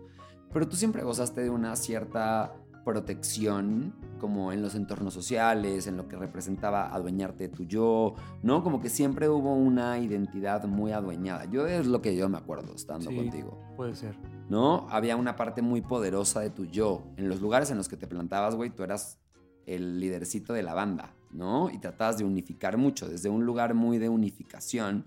pero 0.53 0.69
tú 0.69 0.75
siempre 0.75 1.05
gozaste 1.05 1.43
de 1.43 1.51
una 1.51 1.77
cierta 1.77 2.57
protección 2.85 3.95
como 4.25 4.53
en 4.53 4.63
los 4.63 4.75
entornos 4.75 5.13
sociales, 5.13 5.87
en 5.87 5.99
lo 5.99 6.09
que 6.09 6.17
representaba 6.17 6.95
adueñarte 6.95 7.51
tu 7.51 7.65
yo, 7.65 8.15
¿no? 8.43 8.65
Como 8.65 8.81
que 8.81 8.89
siempre 8.89 9.29
hubo 9.29 9.55
una 9.55 9.99
identidad 9.99 10.65
muy 10.65 10.93
adueñada. 10.93 11.45
Yo 11.45 11.67
es 11.67 11.87
lo 11.87 12.01
que 12.01 12.17
yo 12.17 12.27
me 12.31 12.39
acuerdo 12.39 12.75
estando 12.75 13.11
sí, 13.11 13.17
contigo. 13.17 13.61
Puede 13.77 13.95
ser. 13.95 14.17
¿No? 14.49 14.87
Había 14.89 15.17
una 15.17 15.37
parte 15.37 15.61
muy 15.61 15.83
poderosa 15.83 16.41
de 16.41 16.49
tu 16.49 16.65
yo. 16.65 17.03
En 17.19 17.29
los 17.29 17.43
lugares 17.43 17.71
en 17.71 17.77
los 17.77 17.87
que 17.87 17.99
te 17.99 18.07
plantabas, 18.07 18.55
güey, 18.55 18.71
tú 18.71 18.83
eras 18.83 19.19
el 19.67 20.01
lidercito 20.01 20.55
de 20.55 20.63
la 20.63 20.73
banda, 20.73 21.15
¿no? 21.31 21.69
Y 21.69 21.77
tratabas 21.77 22.17
de 22.17 22.25
unificar 22.25 22.79
mucho, 22.79 23.07
desde 23.07 23.29
un 23.29 23.45
lugar 23.45 23.75
muy 23.75 23.99
de 23.99 24.09
unificación, 24.09 25.05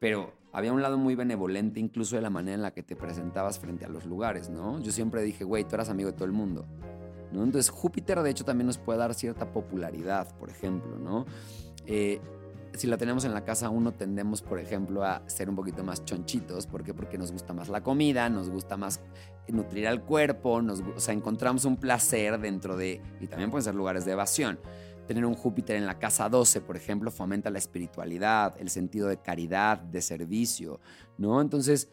pero 0.00 0.32
había 0.52 0.72
un 0.72 0.82
lado 0.82 0.98
muy 0.98 1.14
benevolente 1.14 1.78
incluso 1.78 2.16
de 2.16 2.22
la 2.22 2.30
manera 2.30 2.56
en 2.56 2.62
la 2.62 2.72
que 2.72 2.82
te 2.82 2.96
presentabas 2.96 3.60
frente 3.60 3.84
a 3.84 3.88
los 3.88 4.06
lugares, 4.06 4.50
¿no? 4.50 4.80
Yo 4.80 4.90
siempre 4.90 5.22
dije, 5.22 5.44
güey, 5.44 5.62
tú 5.62 5.76
eras 5.76 5.88
amigo 5.88 6.10
de 6.10 6.16
todo 6.16 6.24
el 6.24 6.32
mundo, 6.32 6.66
Entonces 7.32 7.70
Júpiter 7.70 8.20
de 8.22 8.30
hecho 8.30 8.44
también 8.44 8.66
nos 8.66 8.78
puede 8.78 8.98
dar 8.98 9.14
cierta 9.14 9.52
popularidad, 9.52 10.34
por 10.38 10.50
ejemplo, 10.50 10.98
¿no? 10.98 11.26
Eh, 11.86 12.20
si 12.76 12.86
la 12.86 12.96
tenemos 12.96 13.24
en 13.24 13.32
la 13.32 13.44
casa 13.44 13.70
uno 13.70 13.92
tendemos, 13.92 14.42
por 14.42 14.58
ejemplo, 14.58 15.02
a 15.04 15.22
ser 15.28 15.48
un 15.48 15.56
poquito 15.56 15.82
más 15.82 16.04
chonchitos. 16.04 16.66
¿Por 16.66 16.84
qué? 16.84 16.92
Porque 16.92 17.18
nos 17.18 17.32
gusta 17.32 17.52
más 17.52 17.68
la 17.68 17.82
comida, 17.82 18.28
nos 18.28 18.50
gusta 18.50 18.76
más 18.76 19.00
nutrir 19.48 19.88
al 19.88 20.02
cuerpo, 20.02 20.60
nos, 20.60 20.80
o 20.80 21.00
sea, 21.00 21.14
encontramos 21.14 21.64
un 21.64 21.76
placer 21.76 22.38
dentro 22.38 22.76
de, 22.76 23.00
y 23.20 23.26
también 23.26 23.50
pueden 23.50 23.64
ser 23.64 23.74
lugares 23.74 24.04
de 24.04 24.12
evasión. 24.12 24.58
Tener 25.06 25.24
un 25.24 25.34
Júpiter 25.34 25.76
en 25.76 25.86
la 25.86 25.98
casa 25.98 26.28
12, 26.28 26.60
por 26.60 26.76
ejemplo, 26.76 27.10
fomenta 27.10 27.48
la 27.48 27.58
espiritualidad, 27.58 28.54
el 28.58 28.70
sentido 28.70 29.08
de 29.08 29.18
caridad, 29.18 29.78
de 29.78 30.02
servicio, 30.02 30.80
¿no? 31.16 31.40
Entonces, 31.40 31.88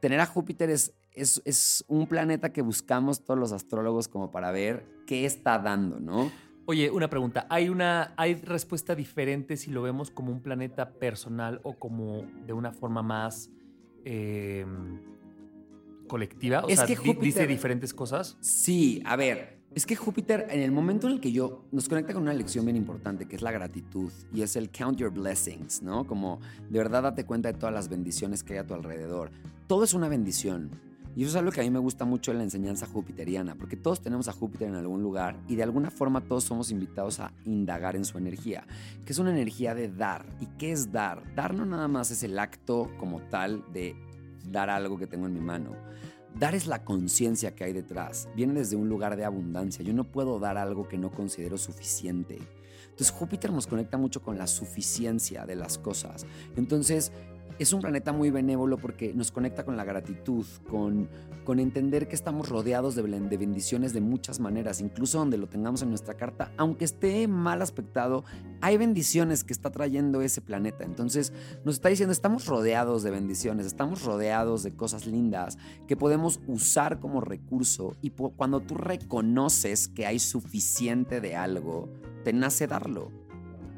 tener 0.00 0.20
a 0.20 0.26
Júpiter 0.26 0.70
es, 0.70 0.92
es, 1.20 1.42
es 1.44 1.84
un 1.88 2.06
planeta 2.06 2.52
que 2.52 2.62
buscamos 2.62 3.24
todos 3.24 3.38
los 3.38 3.52
astrólogos 3.52 4.08
como 4.08 4.30
para 4.30 4.50
ver 4.52 4.86
qué 5.06 5.24
está 5.24 5.58
dando, 5.58 6.00
¿no? 6.00 6.30
Oye, 6.66 6.90
una 6.90 7.08
pregunta. 7.08 7.46
¿Hay 7.48 7.68
una 7.70 8.12
hay 8.16 8.34
respuesta 8.34 8.94
diferente 8.94 9.56
si 9.56 9.70
lo 9.70 9.80
vemos 9.82 10.10
como 10.10 10.30
un 10.32 10.40
planeta 10.42 10.90
personal 10.92 11.60
o 11.62 11.78
como 11.78 12.24
de 12.46 12.52
una 12.52 12.72
forma 12.72 13.02
más 13.02 13.50
eh, 14.04 14.66
colectiva? 16.06 16.64
O 16.64 16.68
Es 16.68 16.76
sea, 16.78 16.86
que 16.86 16.94
di- 16.96 17.00
dice 17.14 17.40
Júpiter- 17.42 17.48
diferentes 17.48 17.94
cosas. 17.94 18.36
Sí, 18.40 19.02
a 19.06 19.16
ver, 19.16 19.58
es 19.74 19.86
que 19.86 19.96
Júpiter, 19.96 20.46
en 20.50 20.60
el 20.60 20.72
momento 20.72 21.06
en 21.06 21.14
el 21.14 21.20
que 21.20 21.32
yo 21.32 21.64
nos 21.72 21.88
conecta 21.88 22.12
con 22.14 22.22
una 22.22 22.32
lección 22.34 22.64
bien 22.64 22.76
importante, 22.76 23.26
que 23.26 23.36
es 23.36 23.42
la 23.42 23.50
gratitud, 23.52 24.10
y 24.32 24.42
es 24.42 24.56
el 24.56 24.70
count 24.70 24.98
your 24.98 25.10
blessings, 25.10 25.82
¿no? 25.82 26.06
Como 26.06 26.40
de 26.68 26.78
verdad 26.78 27.02
date 27.02 27.24
cuenta 27.24 27.50
de 27.52 27.58
todas 27.58 27.74
las 27.74 27.88
bendiciones 27.88 28.42
que 28.42 28.54
hay 28.54 28.58
a 28.60 28.66
tu 28.66 28.74
alrededor. 28.74 29.30
Todo 29.66 29.84
es 29.84 29.94
una 29.94 30.08
bendición. 30.08 30.70
Y 31.18 31.22
eso 31.22 31.30
es 31.30 31.36
algo 31.36 31.50
que 31.50 31.60
a 31.60 31.64
mí 31.64 31.70
me 31.70 31.80
gusta 31.80 32.04
mucho 32.04 32.30
en 32.30 32.38
la 32.38 32.44
enseñanza 32.44 32.86
jupiteriana, 32.86 33.56
porque 33.56 33.76
todos 33.76 34.00
tenemos 34.00 34.28
a 34.28 34.32
Júpiter 34.32 34.68
en 34.68 34.76
algún 34.76 35.02
lugar 35.02 35.36
y 35.48 35.56
de 35.56 35.64
alguna 35.64 35.90
forma 35.90 36.20
todos 36.20 36.44
somos 36.44 36.70
invitados 36.70 37.18
a 37.18 37.32
indagar 37.44 37.96
en 37.96 38.04
su 38.04 38.18
energía, 38.18 38.64
que 39.04 39.12
es 39.12 39.18
una 39.18 39.32
energía 39.32 39.74
de 39.74 39.88
dar. 39.88 40.26
¿Y 40.40 40.46
qué 40.58 40.70
es 40.70 40.92
dar? 40.92 41.34
Dar 41.34 41.54
no 41.54 41.66
nada 41.66 41.88
más 41.88 42.12
es 42.12 42.22
el 42.22 42.38
acto 42.38 42.88
como 43.00 43.18
tal 43.18 43.64
de 43.72 43.96
dar 44.48 44.70
algo 44.70 44.96
que 44.96 45.08
tengo 45.08 45.26
en 45.26 45.34
mi 45.34 45.40
mano. 45.40 45.72
Dar 46.36 46.54
es 46.54 46.68
la 46.68 46.84
conciencia 46.84 47.52
que 47.56 47.64
hay 47.64 47.72
detrás. 47.72 48.28
Viene 48.36 48.54
desde 48.54 48.76
un 48.76 48.88
lugar 48.88 49.16
de 49.16 49.24
abundancia. 49.24 49.84
Yo 49.84 49.94
no 49.94 50.04
puedo 50.04 50.38
dar 50.38 50.56
algo 50.56 50.86
que 50.86 50.98
no 50.98 51.10
considero 51.10 51.58
suficiente. 51.58 52.38
Entonces 52.90 53.10
Júpiter 53.10 53.52
nos 53.52 53.66
conecta 53.66 53.98
mucho 53.98 54.22
con 54.22 54.38
la 54.38 54.46
suficiencia 54.46 55.46
de 55.46 55.56
las 55.56 55.78
cosas. 55.78 56.26
Entonces 56.54 57.10
es 57.58 57.72
un 57.72 57.80
planeta 57.80 58.12
muy 58.12 58.30
benévolo 58.30 58.76
porque 58.78 59.12
nos 59.14 59.32
conecta 59.32 59.64
con 59.64 59.76
la 59.76 59.84
gratitud, 59.84 60.46
con, 60.68 61.08
con 61.44 61.58
entender 61.58 62.08
que 62.08 62.14
estamos 62.14 62.48
rodeados 62.48 62.94
de, 62.94 63.02
ben- 63.02 63.28
de 63.28 63.36
bendiciones 63.36 63.92
de 63.92 64.00
muchas 64.00 64.38
maneras, 64.40 64.80
incluso 64.80 65.18
donde 65.18 65.38
lo 65.38 65.48
tengamos 65.48 65.82
en 65.82 65.88
nuestra 65.88 66.14
carta, 66.14 66.52
aunque 66.56 66.84
esté 66.84 67.26
mal 67.26 67.60
aspectado, 67.62 68.24
hay 68.60 68.76
bendiciones 68.76 69.44
que 69.44 69.52
está 69.52 69.70
trayendo 69.70 70.22
ese 70.22 70.40
planeta. 70.40 70.84
Entonces 70.84 71.32
nos 71.64 71.76
está 71.76 71.88
diciendo, 71.88 72.12
estamos 72.12 72.46
rodeados 72.46 73.02
de 73.02 73.10
bendiciones, 73.10 73.66
estamos 73.66 74.04
rodeados 74.04 74.62
de 74.62 74.74
cosas 74.74 75.06
lindas 75.06 75.58
que 75.86 75.96
podemos 75.96 76.40
usar 76.46 77.00
como 77.00 77.20
recurso 77.20 77.96
y 78.02 78.10
cuando 78.10 78.60
tú 78.60 78.74
reconoces 78.74 79.88
que 79.88 80.06
hay 80.06 80.18
suficiente 80.18 81.20
de 81.20 81.34
algo, 81.36 81.88
te 82.24 82.32
nace 82.32 82.66
darlo. 82.66 83.10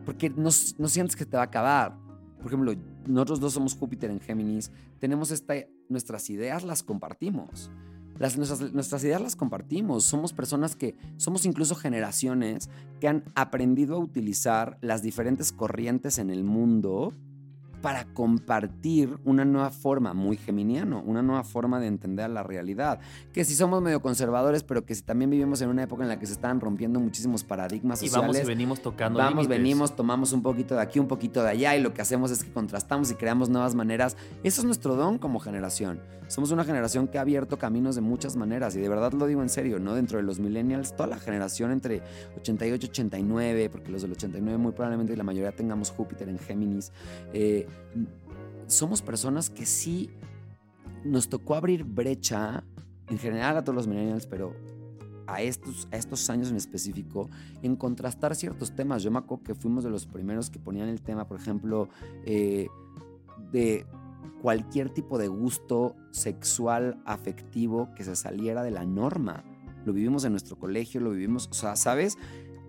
Porque 0.04 0.30
no, 0.30 0.50
no 0.78 0.88
sientes 0.88 1.14
que 1.16 1.24
te 1.26 1.36
va 1.36 1.44
a 1.44 1.46
acabar. 1.46 1.96
Por 2.38 2.46
ejemplo, 2.46 2.74
nosotros 3.06 3.40
dos 3.40 3.52
somos 3.52 3.74
Júpiter 3.74 4.10
en 4.10 4.20
Géminis, 4.20 4.70
tenemos 4.98 5.30
esta, 5.30 5.54
nuestras 5.88 6.30
ideas 6.30 6.64
las 6.64 6.82
compartimos. 6.82 7.70
Las, 8.18 8.36
nuestras, 8.36 8.72
nuestras 8.74 9.02
ideas 9.02 9.22
las 9.22 9.34
compartimos. 9.34 10.04
Somos 10.04 10.34
personas 10.34 10.76
que 10.76 10.94
somos 11.16 11.46
incluso 11.46 11.74
generaciones 11.74 12.68
que 13.00 13.08
han 13.08 13.24
aprendido 13.34 13.96
a 13.96 13.98
utilizar 13.98 14.76
las 14.82 15.00
diferentes 15.02 15.52
corrientes 15.52 16.18
en 16.18 16.28
el 16.30 16.44
mundo 16.44 17.14
para 17.80 18.04
compartir 18.12 19.18
una 19.24 19.44
nueva 19.44 19.70
forma, 19.70 20.12
muy 20.14 20.36
geminiano, 20.36 21.02
una 21.06 21.22
nueva 21.22 21.44
forma 21.44 21.80
de 21.80 21.86
entender 21.86 22.28
la 22.30 22.42
realidad. 22.42 23.00
Que 23.32 23.44
si 23.44 23.54
somos 23.54 23.82
medio 23.82 24.00
conservadores, 24.02 24.62
pero 24.64 24.84
que 24.84 24.94
si 24.94 25.02
también 25.02 25.30
vivimos 25.30 25.60
en 25.62 25.68
una 25.68 25.82
época 25.84 26.02
en 26.02 26.08
la 26.08 26.18
que 26.18 26.26
se 26.26 26.32
están 26.32 26.60
rompiendo 26.60 27.00
muchísimos 27.00 27.44
paradigmas 27.44 28.02
Y 28.02 28.08
sociales. 28.08 28.28
vamos 28.36 28.44
y 28.44 28.48
venimos 28.48 28.80
tocando 28.82 29.18
Vamos, 29.18 29.44
límites. 29.44 29.58
venimos, 29.58 29.96
tomamos 29.96 30.32
un 30.32 30.42
poquito 30.42 30.74
de 30.74 30.82
aquí, 30.82 30.98
un 30.98 31.08
poquito 31.08 31.42
de 31.42 31.50
allá 31.50 31.76
y 31.76 31.82
lo 31.82 31.94
que 31.94 32.02
hacemos 32.02 32.30
es 32.30 32.44
que 32.44 32.52
contrastamos 32.52 33.10
y 33.10 33.14
creamos 33.14 33.48
nuevas 33.48 33.74
maneras. 33.74 34.16
Eso 34.42 34.60
es 34.60 34.64
nuestro 34.64 34.96
don 34.96 35.18
como 35.18 35.38
generación. 35.40 36.00
Somos 36.28 36.52
una 36.52 36.62
generación 36.62 37.08
que 37.08 37.18
ha 37.18 37.22
abierto 37.22 37.58
caminos 37.58 37.96
de 37.96 38.02
muchas 38.02 38.36
maneras 38.36 38.76
y 38.76 38.80
de 38.80 38.88
verdad 38.88 39.12
lo 39.14 39.26
digo 39.26 39.42
en 39.42 39.48
serio, 39.48 39.80
¿no? 39.80 39.96
Dentro 39.96 40.18
de 40.18 40.22
los 40.22 40.38
millennials, 40.38 40.94
toda 40.94 41.08
la 41.08 41.18
generación 41.18 41.72
entre 41.72 42.02
88 42.36 42.86
y 42.86 42.88
89, 42.90 43.68
porque 43.68 43.90
los 43.90 44.02
del 44.02 44.12
89 44.12 44.56
muy 44.56 44.70
probablemente 44.70 45.16
la 45.16 45.24
mayoría 45.24 45.50
tengamos 45.50 45.90
Júpiter 45.90 46.28
en 46.28 46.38
Géminis, 46.38 46.92
eh, 47.32 47.66
somos 48.66 49.02
personas 49.02 49.50
que 49.50 49.66
sí 49.66 50.10
nos 51.04 51.28
tocó 51.28 51.54
abrir 51.54 51.84
brecha, 51.84 52.64
en 53.08 53.18
general 53.18 53.56
a 53.56 53.64
todos 53.64 53.74
los 53.74 53.86
millennials, 53.88 54.26
pero 54.26 54.54
a 55.26 55.42
estos, 55.42 55.88
a 55.92 55.96
estos 55.96 56.28
años 56.30 56.50
en 56.50 56.56
específico, 56.56 57.28
en 57.62 57.76
contrastar 57.76 58.34
ciertos 58.34 58.74
temas. 58.74 59.02
Yo 59.02 59.10
me 59.10 59.18
acuerdo 59.18 59.44
que 59.44 59.54
fuimos 59.54 59.84
de 59.84 59.90
los 59.90 60.06
primeros 60.06 60.50
que 60.50 60.58
ponían 60.58 60.88
el 60.88 61.02
tema, 61.02 61.26
por 61.26 61.40
ejemplo, 61.40 61.88
eh, 62.24 62.68
de 63.52 63.86
cualquier 64.42 64.90
tipo 64.90 65.18
de 65.18 65.28
gusto 65.28 65.94
sexual, 66.10 67.00
afectivo 67.04 67.90
que 67.94 68.04
se 68.04 68.16
saliera 68.16 68.62
de 68.62 68.70
la 68.70 68.84
norma. 68.84 69.44
Lo 69.84 69.92
vivimos 69.92 70.24
en 70.24 70.32
nuestro 70.32 70.58
colegio, 70.58 71.00
lo 71.00 71.10
vivimos, 71.10 71.48
o 71.50 71.54
sea, 71.54 71.76
¿sabes? 71.76 72.18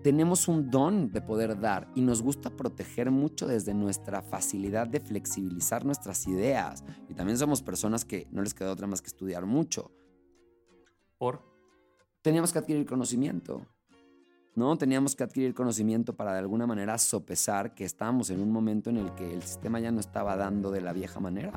Tenemos 0.02 0.48
un 0.48 0.68
don 0.68 1.12
de 1.12 1.20
poder 1.20 1.60
dar 1.60 1.88
y 1.94 2.00
nos 2.00 2.22
gusta 2.22 2.50
proteger 2.50 3.10
mucho 3.12 3.46
desde 3.46 3.72
nuestra 3.72 4.20
facilidad 4.20 4.88
de 4.88 4.98
flexibilizar 4.98 5.84
nuestras 5.84 6.26
ideas. 6.26 6.82
Y 7.08 7.14
también 7.14 7.38
somos 7.38 7.62
personas 7.62 8.04
que 8.04 8.26
no 8.32 8.42
les 8.42 8.52
queda 8.52 8.72
otra 8.72 8.88
más 8.88 9.00
que 9.00 9.06
estudiar 9.06 9.46
mucho 9.46 9.92
Por. 11.18 11.40
teníamos 12.20 12.52
que 12.52 12.58
adquirir 12.58 12.84
conocimiento. 12.86 13.66
¿No? 14.54 14.76
Teníamos 14.76 15.16
que 15.16 15.24
adquirir 15.24 15.54
conocimiento 15.54 16.14
para 16.14 16.32
de 16.34 16.40
alguna 16.40 16.66
manera 16.66 16.98
sopesar 16.98 17.74
que 17.74 17.84
estábamos 17.84 18.28
en 18.28 18.38
un 18.40 18.50
momento 18.50 18.90
en 18.90 18.98
el 18.98 19.14
que 19.14 19.32
el 19.32 19.42
sistema 19.42 19.80
ya 19.80 19.90
no 19.90 20.00
estaba 20.00 20.36
dando 20.36 20.70
de 20.70 20.82
la 20.82 20.92
vieja 20.92 21.20
manera. 21.20 21.52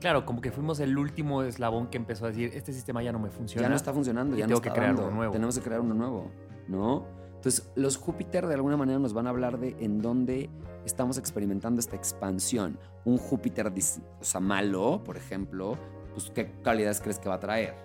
Claro, 0.00 0.24
como 0.24 0.40
que 0.40 0.50
fuimos 0.50 0.80
el 0.80 0.96
último 0.96 1.42
eslabón 1.42 1.88
que 1.88 1.98
empezó 1.98 2.24
a 2.24 2.28
decir, 2.28 2.52
este 2.54 2.72
sistema 2.72 3.02
ya 3.02 3.12
no 3.12 3.18
me 3.18 3.28
funciona. 3.28 3.66
Ya 3.66 3.68
no 3.68 3.76
está 3.76 3.92
funcionando, 3.92 4.34
ya 4.34 4.46
tengo 4.46 4.58
no 4.58 4.62
que 4.62 4.68
está 4.68 4.80
crear 4.80 4.94
dando. 4.94 5.08
uno 5.08 5.16
nuevo. 5.16 5.32
Tenemos 5.32 5.58
que 5.58 5.64
crear 5.64 5.80
uno 5.80 5.94
nuevo, 5.94 6.30
¿no? 6.68 7.04
Entonces, 7.46 7.70
los 7.76 7.96
Júpiter 7.96 8.48
de 8.48 8.54
alguna 8.54 8.76
manera 8.76 8.98
nos 8.98 9.12
van 9.12 9.28
a 9.28 9.30
hablar 9.30 9.60
de 9.60 9.76
en 9.78 10.02
dónde 10.02 10.50
estamos 10.84 11.16
experimentando 11.16 11.78
esta 11.78 11.94
expansión. 11.94 12.76
Un 13.04 13.18
Júpiter, 13.18 13.68
o 13.68 14.24
sea, 14.24 14.40
malo, 14.40 15.00
por 15.04 15.16
ejemplo, 15.16 15.78
pues, 16.12 16.28
¿qué 16.34 16.50
calidades 16.64 17.00
crees 17.00 17.20
que 17.20 17.28
va 17.28 17.36
a 17.36 17.38
traer? 17.38 17.76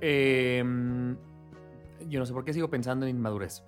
Em, 0.00 1.14
yo 2.08 2.20
no 2.20 2.24
sé 2.24 2.32
por 2.32 2.42
qué 2.42 2.54
sigo 2.54 2.70
pensando 2.70 3.04
en 3.04 3.16
inmadurez. 3.16 3.62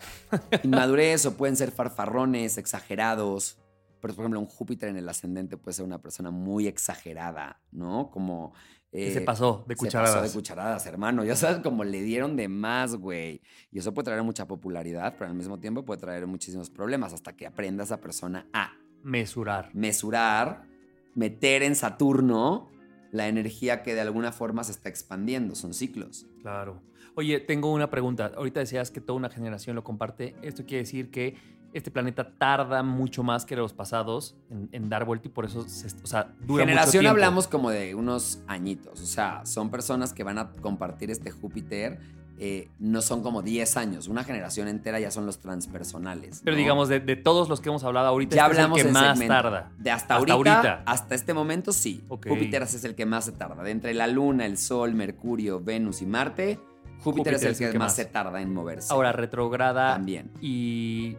Inmadurez 0.62 1.26
o 1.26 1.36
pueden 1.36 1.56
ser 1.56 1.72
farfarrones, 1.72 2.56
exagerados. 2.56 3.58
Pero, 4.02 4.14
por 4.14 4.24
ejemplo, 4.24 4.40
un 4.40 4.46
Júpiter 4.46 4.88
en 4.88 4.96
el 4.96 5.08
ascendente 5.08 5.56
puede 5.56 5.74
ser 5.74 5.84
una 5.84 6.02
persona 6.02 6.32
muy 6.32 6.66
exagerada, 6.66 7.62
¿no? 7.70 8.10
Como 8.10 8.52
se 8.90 9.18
eh, 9.18 9.20
pasó 9.22 9.64
de 9.66 9.76
cucharadas. 9.76 10.10
Se 10.10 10.16
pasó 10.18 10.28
de 10.28 10.34
cucharadas, 10.34 10.86
hermano. 10.86 11.24
Ya 11.24 11.36
sabes, 11.36 11.60
como 11.60 11.84
le 11.84 12.02
dieron 12.02 12.36
de 12.36 12.48
más, 12.48 12.96
güey. 12.96 13.40
Y 13.70 13.78
eso 13.78 13.94
puede 13.94 14.06
traer 14.06 14.22
mucha 14.24 14.46
popularidad, 14.48 15.14
pero 15.16 15.30
al 15.30 15.36
mismo 15.36 15.60
tiempo 15.60 15.84
puede 15.84 16.00
traer 16.00 16.26
muchísimos 16.26 16.68
problemas 16.68 17.12
hasta 17.12 17.34
que 17.34 17.46
aprenda 17.46 17.84
esa 17.84 18.00
persona 18.00 18.48
a 18.52 18.72
mesurar. 19.04 19.70
Mesurar, 19.72 20.66
meter 21.14 21.62
en 21.62 21.76
Saturno 21.76 22.70
la 23.12 23.28
energía 23.28 23.82
que 23.82 23.94
de 23.94 24.00
alguna 24.00 24.32
forma 24.32 24.64
se 24.64 24.72
está 24.72 24.88
expandiendo. 24.88 25.54
Son 25.54 25.74
ciclos. 25.74 26.26
Claro. 26.40 26.82
Oye, 27.14 27.40
tengo 27.40 27.72
una 27.72 27.88
pregunta. 27.88 28.32
Ahorita 28.36 28.60
decías 28.60 28.90
que 28.90 29.00
toda 29.00 29.16
una 29.16 29.30
generación 29.30 29.76
lo 29.76 29.84
comparte. 29.84 30.34
Esto 30.42 30.64
quiere 30.66 30.82
decir 30.82 31.10
que 31.10 31.36
este 31.72 31.90
planeta 31.90 32.32
tarda 32.38 32.82
mucho 32.82 33.22
más 33.22 33.44
que 33.44 33.56
los 33.56 33.72
pasados 33.72 34.36
en, 34.50 34.88
dar 34.88 35.04
vuelta 35.04 35.28
y 35.28 35.30
por 35.30 35.44
eso, 35.44 35.60
o 35.60 36.06
sea, 36.06 36.32
dura 36.40 36.64
Generación 36.64 37.04
mucho 37.04 37.10
hablamos 37.10 37.48
como 37.48 37.70
de 37.70 37.94
unos 37.94 38.40
añitos, 38.46 39.00
o 39.00 39.06
sea, 39.06 39.44
son 39.46 39.70
personas 39.70 40.12
que 40.12 40.24
van 40.24 40.38
a 40.38 40.52
compartir 40.52 41.10
este 41.10 41.30
Júpiter 41.30 41.98
eh, 42.44 42.70
no 42.80 43.02
son 43.02 43.22
como 43.22 43.40
10 43.40 43.76
años, 43.76 44.08
una 44.08 44.24
generación 44.24 44.66
entera 44.66 44.98
ya 44.98 45.12
son 45.12 45.26
los 45.26 45.38
transpersonales. 45.38 46.40
Pero 46.42 46.56
digamos, 46.56 46.88
de, 46.88 47.00
todos 47.14 47.48
los 47.48 47.60
que 47.60 47.68
hemos 47.68 47.84
hablado 47.84 48.08
ahorita, 48.08 48.34
ya 48.34 48.46
este 48.46 48.56
hablamos 48.56 48.78
es 48.80 48.86
el 48.86 48.92
que 48.92 48.98
más 48.98 49.26
tarda. 49.28 49.70
De 49.78 49.90
hasta, 49.92 50.16
ahorita, 50.16 50.82
hasta 50.84 51.14
este 51.14 51.34
momento 51.34 51.72
sí. 51.72 52.04
Júpiter 52.08 52.62
es 52.62 52.84
el 52.84 52.96
que 52.96 53.06
más 53.06 53.26
se 53.26 53.32
tarda. 53.32 53.62
De 53.62 53.70
entre 53.70 53.94
la 53.94 54.08
Luna, 54.08 54.44
el 54.46 54.58
Sol, 54.58 54.94
Mercurio, 54.94 55.60
Venus 55.60 56.02
y 56.02 56.06
Marte, 56.06 56.58
Júpiter, 57.00 57.34
es 57.34 57.44
el, 57.44 57.56
que, 57.56 57.66
más, 57.66 57.88
más 57.88 57.94
se 57.94 58.06
tarda 58.06 58.40
en 58.40 58.52
moverse. 58.52 58.92
Ahora, 58.92 59.12
retrograda. 59.12 59.92
También. 59.92 60.32
Y 60.40 61.16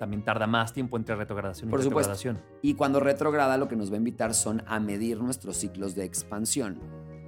también 0.00 0.24
tarda 0.24 0.46
más 0.46 0.72
tiempo 0.72 0.96
entre 0.96 1.14
retrogradación 1.14 1.68
y 1.68 1.70
Por 1.70 1.80
retrogradación. 1.80 2.38
Y 2.62 2.72
cuando 2.72 3.00
retrograda 3.00 3.58
lo 3.58 3.68
que 3.68 3.76
nos 3.76 3.90
va 3.90 3.96
a 3.96 3.98
invitar 3.98 4.32
son 4.32 4.62
a 4.66 4.80
medir 4.80 5.20
nuestros 5.20 5.58
ciclos 5.58 5.94
de 5.94 6.04
expansión, 6.04 6.78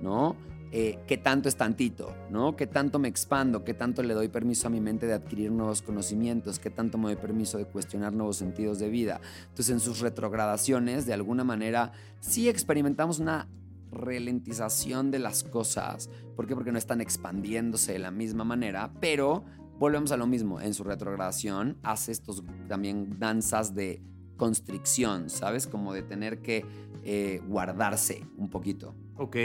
¿no? 0.00 0.36
Eh, 0.70 0.98
¿Qué 1.06 1.18
tanto 1.18 1.50
es 1.50 1.56
tantito? 1.56 2.16
¿no? 2.30 2.56
¿Qué 2.56 2.66
tanto 2.66 2.98
me 2.98 3.08
expando? 3.08 3.62
¿Qué 3.62 3.74
tanto 3.74 4.02
le 4.02 4.14
doy 4.14 4.28
permiso 4.28 4.68
a 4.68 4.70
mi 4.70 4.80
mente 4.80 5.06
de 5.06 5.12
adquirir 5.12 5.52
nuevos 5.52 5.82
conocimientos? 5.82 6.58
¿Qué 6.58 6.70
tanto 6.70 6.96
me 6.96 7.08
doy 7.08 7.16
permiso 7.16 7.58
de 7.58 7.66
cuestionar 7.66 8.14
nuevos 8.14 8.38
sentidos 8.38 8.78
de 8.78 8.88
vida? 8.88 9.20
Entonces, 9.50 9.68
en 9.68 9.80
sus 9.80 10.00
retrogradaciones, 10.00 11.04
de 11.04 11.12
alguna 11.12 11.44
manera, 11.44 11.92
sí 12.20 12.48
experimentamos 12.48 13.18
una 13.18 13.48
ralentización 13.90 15.10
de 15.10 15.18
las 15.18 15.42
cosas. 15.44 16.08
¿Por 16.34 16.46
qué? 16.46 16.54
Porque 16.54 16.72
no 16.72 16.78
están 16.78 17.02
expandiéndose 17.02 17.92
de 17.92 17.98
la 17.98 18.10
misma 18.10 18.44
manera, 18.44 18.94
pero 18.98 19.44
volvemos 19.82 20.12
a 20.12 20.16
lo 20.16 20.28
mismo. 20.28 20.60
En 20.60 20.74
su 20.74 20.84
retrogradación 20.84 21.76
hace 21.82 22.12
estos 22.12 22.44
también 22.68 23.18
danzas 23.18 23.74
de 23.74 24.00
constricción, 24.36 25.28
¿sabes? 25.28 25.66
Como 25.66 25.92
de 25.92 26.04
tener 26.04 26.40
que 26.40 26.64
eh, 27.02 27.40
guardarse 27.48 28.24
un 28.36 28.48
poquito. 28.48 28.94
Ok. 29.16 29.36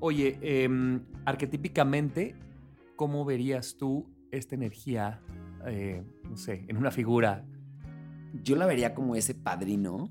Oye, 0.00 0.40
em, 0.42 1.04
arquetípicamente, 1.24 2.34
¿cómo 2.96 3.24
verías 3.24 3.76
tú 3.76 4.12
esta 4.32 4.56
energía, 4.56 5.22
eh, 5.66 6.02
no 6.28 6.36
sé, 6.36 6.64
en 6.66 6.78
una 6.78 6.90
figura? 6.90 7.46
Yo 8.42 8.56
la 8.56 8.66
vería 8.66 8.92
como 8.92 9.14
ese 9.14 9.36
padrino. 9.36 10.10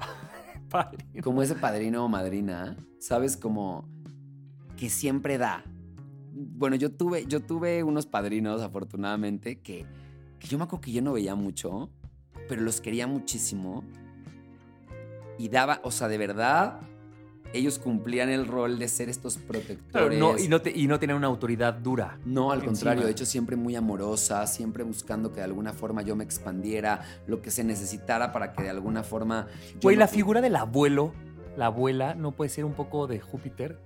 padrino. 0.68 1.22
Como 1.22 1.42
ese 1.42 1.54
padrino 1.54 2.04
o 2.04 2.08
madrina, 2.08 2.76
¿sabes? 2.98 3.36
Como 3.36 3.88
que 4.76 4.90
siempre 4.90 5.38
da, 5.38 5.64
bueno, 6.36 6.76
yo 6.76 6.92
tuve, 6.92 7.24
yo 7.26 7.40
tuve 7.40 7.82
unos 7.82 8.06
padrinos, 8.06 8.60
afortunadamente, 8.60 9.60
que, 9.60 9.86
yo 10.40 10.58
me 10.58 10.64
acuerdo 10.64 10.82
que 10.82 10.92
yo 10.92 11.02
no 11.02 11.14
veía 11.14 11.34
mucho, 11.34 11.90
pero 12.48 12.60
los 12.60 12.80
quería 12.80 13.06
muchísimo. 13.06 13.84
Y 15.38 15.48
daba, 15.48 15.80
o 15.82 15.90
sea, 15.90 16.08
de 16.08 16.18
verdad, 16.18 16.80
ellos 17.54 17.78
cumplían 17.78 18.28
el 18.28 18.46
rol 18.46 18.78
de 18.78 18.88
ser 18.88 19.08
estos 19.08 19.38
protectores. 19.38 20.18
no, 20.18 20.38
y, 20.38 20.48
no 20.48 20.60
y 20.74 20.86
no 20.86 20.98
tenían 20.98 21.16
una 21.16 21.26
autoridad 21.26 21.74
dura. 21.74 22.18
No, 22.24 22.52
al 22.52 22.62
contrario, 22.62 23.04
de 23.04 23.10
hecho 23.10 23.24
siempre 23.24 23.56
muy 23.56 23.74
amorosa, 23.74 24.46
siempre 24.46 24.84
buscando 24.84 25.32
que 25.32 25.36
de 25.36 25.44
alguna 25.44 25.72
forma 25.72 26.02
yo 26.02 26.16
me 26.16 26.24
expandiera, 26.24 27.00
lo 27.26 27.40
que 27.40 27.50
se 27.50 27.64
necesitara 27.64 28.32
para 28.32 28.52
que 28.52 28.62
de 28.62 28.70
alguna 28.70 29.02
forma... 29.02 29.46
Güey, 29.82 29.96
la 29.96 30.08
figura 30.08 30.40
del 30.42 30.56
abuelo, 30.56 31.12
la 31.56 31.66
abuela, 31.66 32.14
¿no 32.14 32.32
puede 32.32 32.50
ser 32.50 32.66
un 32.66 32.74
poco 32.74 33.06
de 33.06 33.20
Júpiter? 33.20 33.78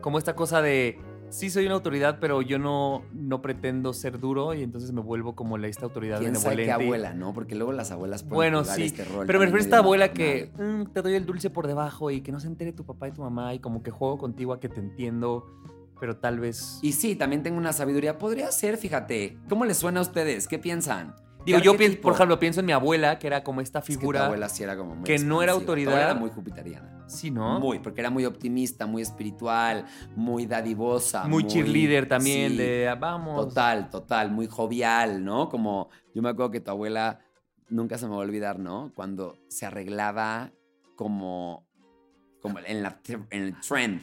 Como 0.00 0.16
esta 0.18 0.34
cosa 0.34 0.62
de 0.62 0.98
sí 1.30 1.50
soy 1.50 1.66
una 1.66 1.74
autoridad, 1.74 2.18
pero 2.20 2.42
yo 2.42 2.58
no, 2.58 3.02
no 3.12 3.42
pretendo 3.42 3.92
ser 3.92 4.18
duro 4.18 4.54
y 4.54 4.62
entonces 4.62 4.92
me 4.92 5.00
vuelvo 5.00 5.34
como 5.34 5.58
la, 5.58 5.68
esta 5.68 5.84
autoridad 5.84 6.20
¿Quién 6.20 6.36
sabe 6.36 6.64
qué 6.64 6.72
abuela, 6.72 7.14
¿no? 7.14 7.32
Porque 7.34 7.54
luego 7.54 7.72
las 7.72 7.90
abuelas 7.90 8.22
pueden 8.22 8.52
bueno, 8.52 8.64
sí, 8.64 8.84
este 8.84 9.04
rol. 9.04 9.26
Pero 9.26 9.38
me 9.38 9.46
refiero 9.46 9.62
a 9.62 9.64
esta 9.64 9.78
abuela 9.78 10.12
que 10.12 10.50
mm, 10.58 10.92
te 10.92 11.02
doy 11.02 11.14
el 11.14 11.26
dulce 11.26 11.50
por 11.50 11.66
debajo 11.66 12.10
y 12.10 12.20
que 12.20 12.32
no 12.32 12.40
se 12.40 12.46
entere 12.46 12.72
tu 12.72 12.84
papá 12.84 13.08
y 13.08 13.12
tu 13.12 13.22
mamá 13.22 13.54
y 13.54 13.58
como 13.58 13.82
que 13.82 13.90
juego 13.90 14.18
contigo 14.18 14.52
a 14.52 14.60
que 14.60 14.68
te 14.68 14.80
entiendo, 14.80 15.46
pero 16.00 16.16
tal 16.16 16.40
vez... 16.40 16.78
Y 16.82 16.92
sí, 16.92 17.16
también 17.16 17.42
tengo 17.42 17.58
una 17.58 17.72
sabiduría. 17.72 18.18
Podría 18.18 18.50
ser, 18.52 18.76
fíjate. 18.76 19.38
¿Cómo 19.48 19.64
les 19.64 19.78
suena 19.78 20.00
a 20.00 20.02
ustedes? 20.02 20.48
¿Qué 20.48 20.58
piensan? 20.58 21.14
Digo, 21.44 21.58
yo 21.60 21.76
pienso, 21.76 22.00
por 22.00 22.14
ejemplo, 22.14 22.38
pienso 22.38 22.60
en 22.60 22.66
mi 22.66 22.72
abuela, 22.72 23.18
que 23.18 23.26
era 23.26 23.42
como 23.42 23.60
esta 23.60 23.80
figura. 23.80 24.20
que 24.20 24.26
abuela 24.26 24.48
sí 24.48 24.62
era 24.62 24.76
como 24.76 24.96
muy 24.96 25.04
Que 25.04 25.18
no 25.18 25.42
era 25.42 25.52
autoridad. 25.52 25.94
era 25.94 26.14
muy 26.14 26.30
jupiteriana. 26.30 26.97
Sí, 27.08 27.30
¿no? 27.30 27.58
Muy, 27.58 27.78
porque 27.78 28.00
era 28.00 28.10
muy 28.10 28.26
optimista, 28.26 28.86
muy 28.86 29.02
espiritual, 29.02 29.86
muy 30.14 30.46
dadivosa. 30.46 31.24
Muy, 31.26 31.46
cheerleader 31.46 32.06
también, 32.06 32.56
de 32.56 32.88
ah, 32.88 32.94
vamos. 32.94 33.48
Total, 33.48 33.88
total, 33.88 34.30
muy 34.30 34.46
jovial, 34.46 35.24
¿no? 35.24 35.48
Como 35.48 35.88
yo 36.14 36.22
me 36.22 36.28
acuerdo 36.28 36.50
que 36.50 36.60
tu 36.60 36.70
abuela, 36.70 37.20
nunca 37.70 37.96
se 37.96 38.06
me 38.06 38.10
va 38.10 38.18
a 38.18 38.20
olvidar, 38.20 38.58
¿no? 38.58 38.92
Cuando 38.94 39.38
se 39.48 39.66
arreglaba 39.66 40.52
como, 40.96 41.66
como 42.42 42.58
en, 42.58 42.82
la, 42.82 43.00
en 43.06 43.42
el 43.42 43.58
trend. 43.60 44.02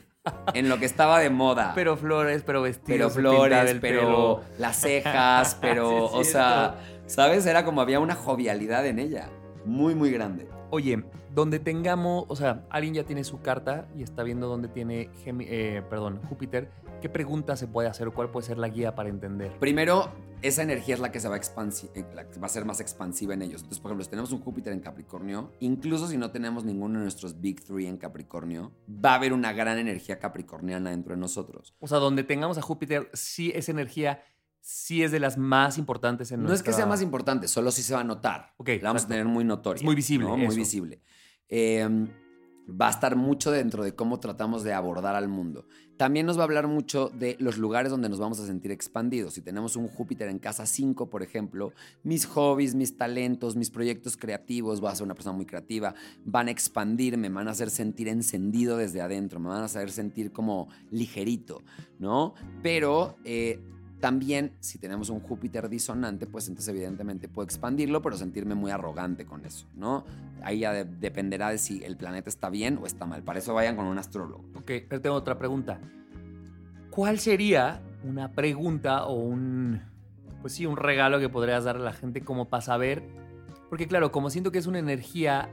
en 0.56 0.68
lo 0.68 0.80
que 0.80 0.86
estaba 0.86 1.20
de 1.20 1.30
moda. 1.30 1.72
Pero 1.76 1.98
flores, 1.98 2.42
pero 2.44 2.64
vestidos. 2.64 2.88
Pero 2.88 3.10
flores, 3.12 3.78
pero 3.80 4.42
las 4.58 4.78
cejas, 4.78 5.56
pero, 5.62 6.06
o 6.06 6.24
sea, 6.24 6.76
¿sabes? 7.06 7.46
Era 7.46 7.64
como 7.64 7.82
había 7.82 8.00
una 8.00 8.16
jovialidad 8.16 8.86
en 8.88 8.98
ella, 8.98 9.30
muy, 9.66 9.96
muy 9.96 10.12
grande. 10.12 10.48
Oye, 10.72 11.04
donde 11.34 11.60
tengamos, 11.60 12.26
o 12.28 12.36
sea, 12.36 12.66
alguien 12.70 12.94
ya 12.94 13.04
tiene 13.04 13.24
su 13.24 13.42
carta 13.42 13.88
y 13.96 14.04
está 14.04 14.24
viendo 14.24 14.48
dónde 14.48 14.68
tiene, 14.68 15.10
eh, 15.26 15.82
perdón, 15.90 16.22
Júpiter, 16.30 16.72
¿qué 17.02 17.10
pregunta 17.10 17.56
se 17.56 17.68
puede 17.68 17.88
hacer 17.90 18.08
o 18.08 18.14
cuál 18.14 18.32
puede 18.32 18.48
ser 18.48 18.58
la 18.58 18.70
guía 18.70 18.96
para 18.96 19.10
entender? 19.10 19.52
Primero, 19.60 20.12
esa 20.42 20.64
energía 20.64 20.96
es 20.96 21.02
la 21.02 21.12
que 21.12 21.20
se 21.20 21.28
va 21.28 21.36
a, 21.36 21.40
eh, 21.40 22.06
va 22.42 22.46
a 22.46 22.50
ser 22.50 22.66
más 22.66 22.80
expansiva 22.80 23.34
en 23.34 23.42
ellos. 23.42 23.62
Entonces, 23.62 23.80
por 23.80 23.90
ejemplo, 23.90 24.04
si 24.04 24.10
tenemos 24.10 24.32
un 24.32 24.40
Júpiter 24.40 24.74
en 24.74 24.80
Capricornio, 24.80 25.52
incluso 25.60 26.08
si 26.08 26.18
no 26.18 26.32
tenemos 26.32 26.64
ninguno 26.64 27.00
de 27.00 27.04
nuestros 27.04 27.42
Big 27.42 27.64
Three 27.64 27.88
en 27.88 27.98
Capricornio, 27.98 28.72
va 28.90 29.12
a 29.12 29.16
haber 29.16 29.34
una 29.34 29.54
gran 29.54 29.78
energía 29.78 30.20
capricorniana 30.20 30.92
dentro 30.92 31.16
de 31.16 31.20
nosotros. 31.20 31.76
O 31.80 31.88
sea, 31.88 31.98
donde 31.98 32.24
tengamos 32.24 32.58
a 32.58 32.62
Júpiter, 32.62 33.10
sí 33.14 33.52
esa 33.56 33.72
energía 33.72 34.24
sí 34.66 35.04
es 35.04 35.12
de 35.12 35.20
las 35.20 35.38
más 35.38 35.78
importantes 35.78 36.32
en 36.32 36.42
No 36.42 36.52
es 36.52 36.64
que 36.64 36.74
sea 36.74 36.88
más 36.88 37.04
importante, 37.04 37.48
solo 37.48 37.70
sí 37.70 37.84
se 37.84 37.94
va 37.94 38.00
a 38.00 38.04
notar. 38.04 38.56
Ok. 38.58 38.70
La 38.82 38.90
vamos 38.90 39.04
a 39.04 39.08
tener 39.08 39.26
muy 39.26 39.44
notoria. 39.44 39.84
muy 39.84 39.94
visible. 39.94 40.26
Muy 40.26 40.56
visible. 40.56 41.04
Em, 41.48 42.10
va 42.68 42.88
a 42.88 42.90
estar 42.90 43.16
mucho 43.16 43.52
dentro 43.52 43.84
de 43.84 43.94
cómo 43.94 44.20
tratamos 44.20 44.64
de 44.64 44.74
abordar 44.74 45.14
al 45.14 45.28
mundo. 45.28 45.68
También 45.98 46.26
nos 46.26 46.40
va 46.40 46.42
a 46.42 46.46
hablar 46.46 46.68
mucho 46.68 47.10
de 47.10 47.38
los 47.40 47.60
lugares 47.60 47.92
donde 47.92 48.10
nos 48.10 48.18
vamos 48.18 48.40
a 48.40 48.48
sentir 48.48 48.72
expandidos. 48.72 49.36
Si 49.36 49.42
tenemos 49.44 49.76
un 49.76 49.88
Júpiter 49.88 50.30
en 50.30 50.40
casa 50.40 50.66
5, 50.66 51.12
por 51.12 51.22
ejemplo, 51.22 51.72
mis 52.02 52.26
hobbies, 52.26 52.74
mis 52.74 52.98
talentos, 52.98 53.56
mis 53.56 53.70
proyectos 53.70 54.18
creativos, 54.18 54.82
voy 54.82 54.90
a 54.90 54.96
ser 54.96 55.06
una 55.06 55.14
persona 55.14 55.36
muy 55.36 55.46
creativa, 55.46 55.94
van 56.26 56.48
a 56.48 56.52
expandirme, 56.52 57.30
me 57.30 57.36
van 57.36 57.50
a 57.50 57.52
hacer 57.52 57.70
sentir 57.70 58.08
encendido 58.08 58.78
desde 58.78 59.00
adentro, 59.02 59.40
me 59.40 59.50
van 59.50 59.62
a 59.62 59.66
hacer 59.66 59.92
sentir 59.92 60.32
como 60.32 60.70
ligerito, 60.90 61.62
¿no? 62.00 62.34
Pero 62.64 63.18
eh, 63.26 63.60
también, 64.06 64.52
si 64.60 64.78
tenemos 64.78 65.10
un 65.10 65.20
Júpiter 65.20 65.68
disonante, 65.68 66.28
pues 66.28 66.48
entonces 66.48 66.72
evidentemente 66.72 67.28
puedo 67.28 67.44
expandirlo, 67.44 68.04
pero 68.04 68.16
sentirme 68.16 68.54
muy 68.54 68.70
arrogante 68.70 69.26
con 69.26 69.44
eso, 69.48 69.66
¿no? 69.74 70.06
Ahí 70.44 70.60
ya 70.60 70.84
dependerá 70.84 71.50
de 71.50 71.58
si 71.58 71.84
el 71.84 71.98
planeta 71.98 72.30
está 72.30 72.52
bien 72.52 72.78
o 72.80 72.86
está 72.86 73.08
mal. 73.08 73.24
Para 73.24 73.40
eso 73.40 73.56
vayan 73.56 73.76
con 73.76 73.88
un 73.88 73.98
astrólogo. 73.98 74.46
Ok, 74.54 74.74
pero 74.88 75.02
tengo 75.02 75.16
otra 75.16 75.40
pregunta. 75.40 75.80
¿Cuál 76.92 77.18
sería 77.18 77.82
una 78.04 78.32
pregunta 78.32 79.06
o 79.06 79.16
un, 79.16 79.82
pues 80.40 80.54
sí, 80.54 80.68
un 80.68 80.78
regalo 80.78 81.20
que 81.20 81.28
podrías 81.28 81.64
darle 81.64 81.82
a 81.82 81.86
la 81.86 81.94
gente 81.94 82.22
como 82.22 82.48
para 82.48 82.62
saber? 82.62 83.02
Porque 83.72 83.88
claro, 83.88 84.12
como 84.12 84.30
siento 84.30 84.52
que 84.52 84.60
es 84.60 84.68
una 84.68 84.78
energía, 84.78 85.50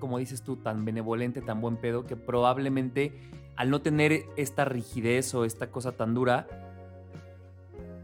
como 0.00 0.16
dices 0.16 0.40
tú, 0.40 0.56
tan 0.56 0.86
benevolente, 0.86 1.42
tan 1.42 1.60
buen 1.60 1.76
pedo, 1.76 2.06
que 2.06 2.16
probablemente 2.16 3.12
al 3.56 3.68
no 3.68 3.82
tener 3.82 4.24
esta 4.38 4.64
rigidez 4.64 5.34
o 5.34 5.44
esta 5.44 5.70
cosa 5.70 5.92
tan 5.92 6.14
dura, 6.14 6.71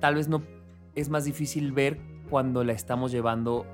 tal 0.01 0.15
vez 0.15 0.29
no 0.29 0.43
es 0.95 1.09
más 1.09 1.25
difícil 1.25 1.73
ver 1.73 1.99
cuando 2.29 2.65
la 2.65 2.73
estamos 2.73 3.13
llevando, 3.13 3.67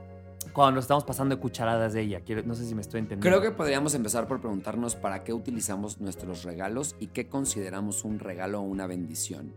cuando 0.52 0.76
nos 0.76 0.84
estamos 0.84 1.04
pasando 1.04 1.38
cucharadas 1.40 1.92
de 1.92 2.02
ella. 2.02 2.22
No 2.44 2.54
sé 2.54 2.64
si 2.64 2.74
me 2.74 2.80
estoy 2.80 3.00
entendiendo. 3.00 3.38
Creo 3.38 3.50
que 3.50 3.56
podríamos 3.56 3.94
empezar 3.94 4.26
por 4.26 4.40
preguntarnos 4.40 4.96
para 4.96 5.24
qué 5.24 5.32
utilizamos 5.32 6.00
nuestros 6.00 6.44
regalos 6.44 6.96
y 7.00 7.08
qué 7.08 7.28
consideramos 7.28 8.04
un 8.04 8.18
regalo 8.18 8.60
o 8.60 8.62
una 8.62 8.86
bendición. 8.86 9.54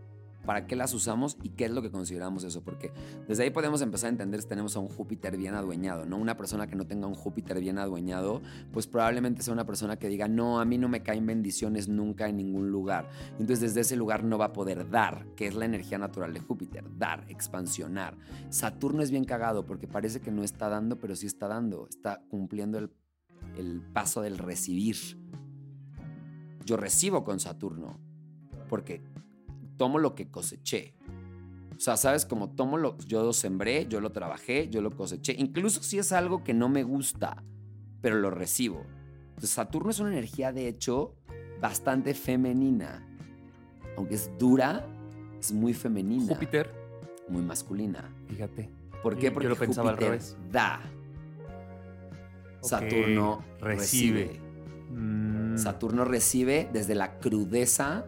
¿Para 0.47 0.65
qué 0.65 0.77
las 0.77 0.93
usamos 0.93 1.37
y 1.43 1.49
qué 1.49 1.65
es 1.65 1.71
lo 1.71 1.81
que 1.81 1.91
consideramos 1.91 2.45
eso? 2.45 2.63
Porque 2.63 2.93
desde 3.27 3.43
ahí 3.43 3.49
podemos 3.49 3.81
empezar 3.81 4.07
a 4.07 4.11
entender 4.11 4.41
si 4.41 4.47
tenemos 4.47 4.77
a 4.77 4.79
un 4.79 4.87
Júpiter 4.87 5.35
bien 5.35 5.55
adueñado, 5.55 6.05
¿no? 6.05 6.15
Una 6.15 6.37
persona 6.37 6.67
que 6.67 6.77
no 6.77 6.87
tenga 6.87 7.05
un 7.05 7.15
Júpiter 7.15 7.59
bien 7.59 7.77
adueñado, 7.77 8.41
pues 8.71 8.87
probablemente 8.87 9.41
sea 9.41 9.53
una 9.53 9.65
persona 9.65 9.99
que 9.99 10.07
diga, 10.07 10.29
no, 10.29 10.61
a 10.61 10.63
mí 10.65 10.77
no 10.77 10.87
me 10.87 11.03
caen 11.03 11.25
bendiciones 11.25 11.89
nunca 11.89 12.29
en 12.29 12.37
ningún 12.37 12.71
lugar. 12.71 13.09
Entonces 13.31 13.59
desde 13.59 13.81
ese 13.81 13.97
lugar 13.97 14.23
no 14.23 14.37
va 14.37 14.45
a 14.45 14.53
poder 14.53 14.89
dar, 14.89 15.27
que 15.35 15.47
es 15.47 15.53
la 15.53 15.65
energía 15.65 15.97
natural 15.97 16.33
de 16.33 16.39
Júpiter, 16.39 16.85
dar, 16.97 17.25
expansionar. 17.27 18.15
Saturno 18.49 19.03
es 19.03 19.11
bien 19.11 19.25
cagado 19.25 19.65
porque 19.65 19.89
parece 19.89 20.21
que 20.21 20.31
no 20.31 20.45
está 20.45 20.69
dando, 20.69 20.97
pero 20.97 21.13
sí 21.17 21.25
está 21.25 21.49
dando, 21.49 21.89
está 21.89 22.21
cumpliendo 22.29 22.77
el, 22.77 22.89
el 23.57 23.81
paso 23.81 24.21
del 24.21 24.37
recibir. 24.37 24.95
Yo 26.63 26.77
recibo 26.77 27.25
con 27.25 27.41
Saturno 27.41 27.99
porque 28.69 29.01
tomo 29.77 29.99
lo 29.99 30.15
que 30.15 30.29
coseché. 30.29 30.93
O 31.75 31.79
sea, 31.79 31.95
¿sabes? 31.95 32.25
Como 32.25 32.49
tomo 32.49 32.77
lo 32.77 32.97
yo 32.99 33.23
lo 33.23 33.33
sembré, 33.33 33.85
yo 33.87 34.01
lo 34.01 34.11
trabajé, 34.11 34.67
yo 34.69 34.81
lo 34.81 34.91
coseché. 34.91 35.35
Incluso 35.37 35.83
si 35.83 35.99
es 35.99 36.11
algo 36.11 36.43
que 36.43 36.53
no 36.53 36.69
me 36.69 36.83
gusta, 36.83 37.43
pero 38.01 38.15
lo 38.17 38.31
recibo. 38.31 38.83
Entonces, 39.29 39.51
Saturno 39.51 39.91
es 39.91 39.99
una 39.99 40.09
energía, 40.09 40.51
de 40.51 40.67
hecho, 40.67 41.13
bastante 41.61 42.13
femenina. 42.15 43.07
Aunque 43.95 44.15
es 44.15 44.31
dura, 44.39 44.85
es 45.39 45.51
muy 45.51 45.73
femenina. 45.73 46.33
Júpiter, 46.33 46.71
Muy 47.29 47.43
masculina. 47.43 48.09
fíjate. 48.27 48.69
¿Por 49.03 49.15
qué? 49.17 49.27
yo 49.27 49.33
Porque 49.33 49.47
lo 49.49 49.55
pensaba 49.55 49.89
al 49.91 49.95
Júpiter 49.95 50.11
revés. 50.13 50.37
da. 50.51 50.79
Saturno 52.61 53.43
recibe. 53.61 54.25
recibe. 54.25 54.39
Mm, 54.89 55.57
Saturno 55.57 56.05
recibe 56.05 56.69
desde 56.73 56.95
la 56.95 57.19
crudeza 57.19 58.05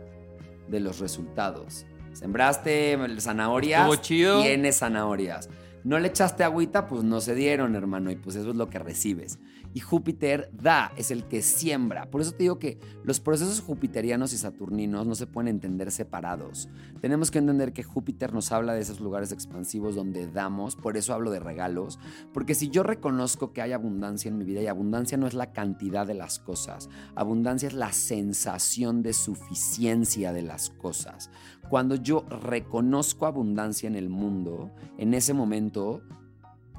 de 0.70 0.80
los 0.80 1.00
resultados. 1.00 1.86
Sembraste 2.14 2.98
zanahorias, 3.20 4.02
chido. 4.02 4.42
tienes 4.42 4.80
zanahorias. 4.80 5.50
No 5.84 5.98
le 6.00 6.10
echaste 6.10 6.44
agüita, 6.44 6.88
pues 6.88 7.04
no 7.04 7.22
se 7.22 7.36
dieron, 7.36 7.76
hermano, 7.76 8.12
y 8.12 8.16
pues 8.16 8.36
eso 8.36 8.50
es 8.50 8.56
lo 8.56 8.70
que 8.70 8.80
recibes. 8.80 9.40
Y 9.74 9.82
Júpiter 9.82 10.50
da, 10.52 10.92
es 10.98 11.12
el 11.12 11.26
que 11.26 11.42
siembra. 11.42 12.10
Por 12.10 12.22
eso 12.22 12.32
te 12.32 12.44
digo 12.44 12.58
que 12.58 12.80
los 13.04 13.20
procesos 13.20 13.62
jupiterianos 13.62 14.34
y 14.34 14.38
saturninos 14.38 15.06
no 15.06 15.14
se 15.14 15.28
pueden 15.28 15.48
entender 15.48 15.92
separados. 15.92 16.70
Tenemos 17.02 17.30
que 17.30 17.40
entender 17.40 17.72
que 17.72 17.84
Júpiter 17.84 18.34
nos 18.34 18.52
habla 18.52 18.74
de 18.74 18.82
esos 18.82 19.00
lugares 19.00 19.32
expansivos 19.32 19.96
donde 19.96 20.28
damos, 20.28 20.76
por 20.76 20.98
eso 20.98 21.14
hablo 21.14 21.30
de 21.30 21.40
regalos, 21.40 22.00
porque 22.34 22.56
si 22.56 22.70
yo 22.70 22.82
reconozco 22.82 23.54
que 23.54 23.62
hay 23.62 23.72
abundancia 23.72 24.30
en 24.30 24.38
mi 24.38 24.46
vida, 24.46 24.62
y 24.62 24.68
abundancia 24.68 25.18
no 25.18 25.28
es 25.28 25.34
la 25.36 25.52
cantidad 25.52 26.08
de 26.08 26.16
las 26.16 26.40
cosas, 26.40 26.90
abundancia 27.16 27.68
es 27.68 27.74
la 27.74 27.92
sensación 27.92 29.04
de 29.04 29.14
suficiencia 29.14 30.34
de 30.34 30.42
las 30.42 30.72
cosas. 30.72 31.30
Cuando 31.70 31.96
yo 31.96 32.26
reconozco 32.30 33.28
abundancia 33.28 33.88
en 33.88 33.96
el 33.96 34.10
mundo, 34.10 34.72
en 34.98 35.14
ese 35.14 35.34
momento 35.34 36.02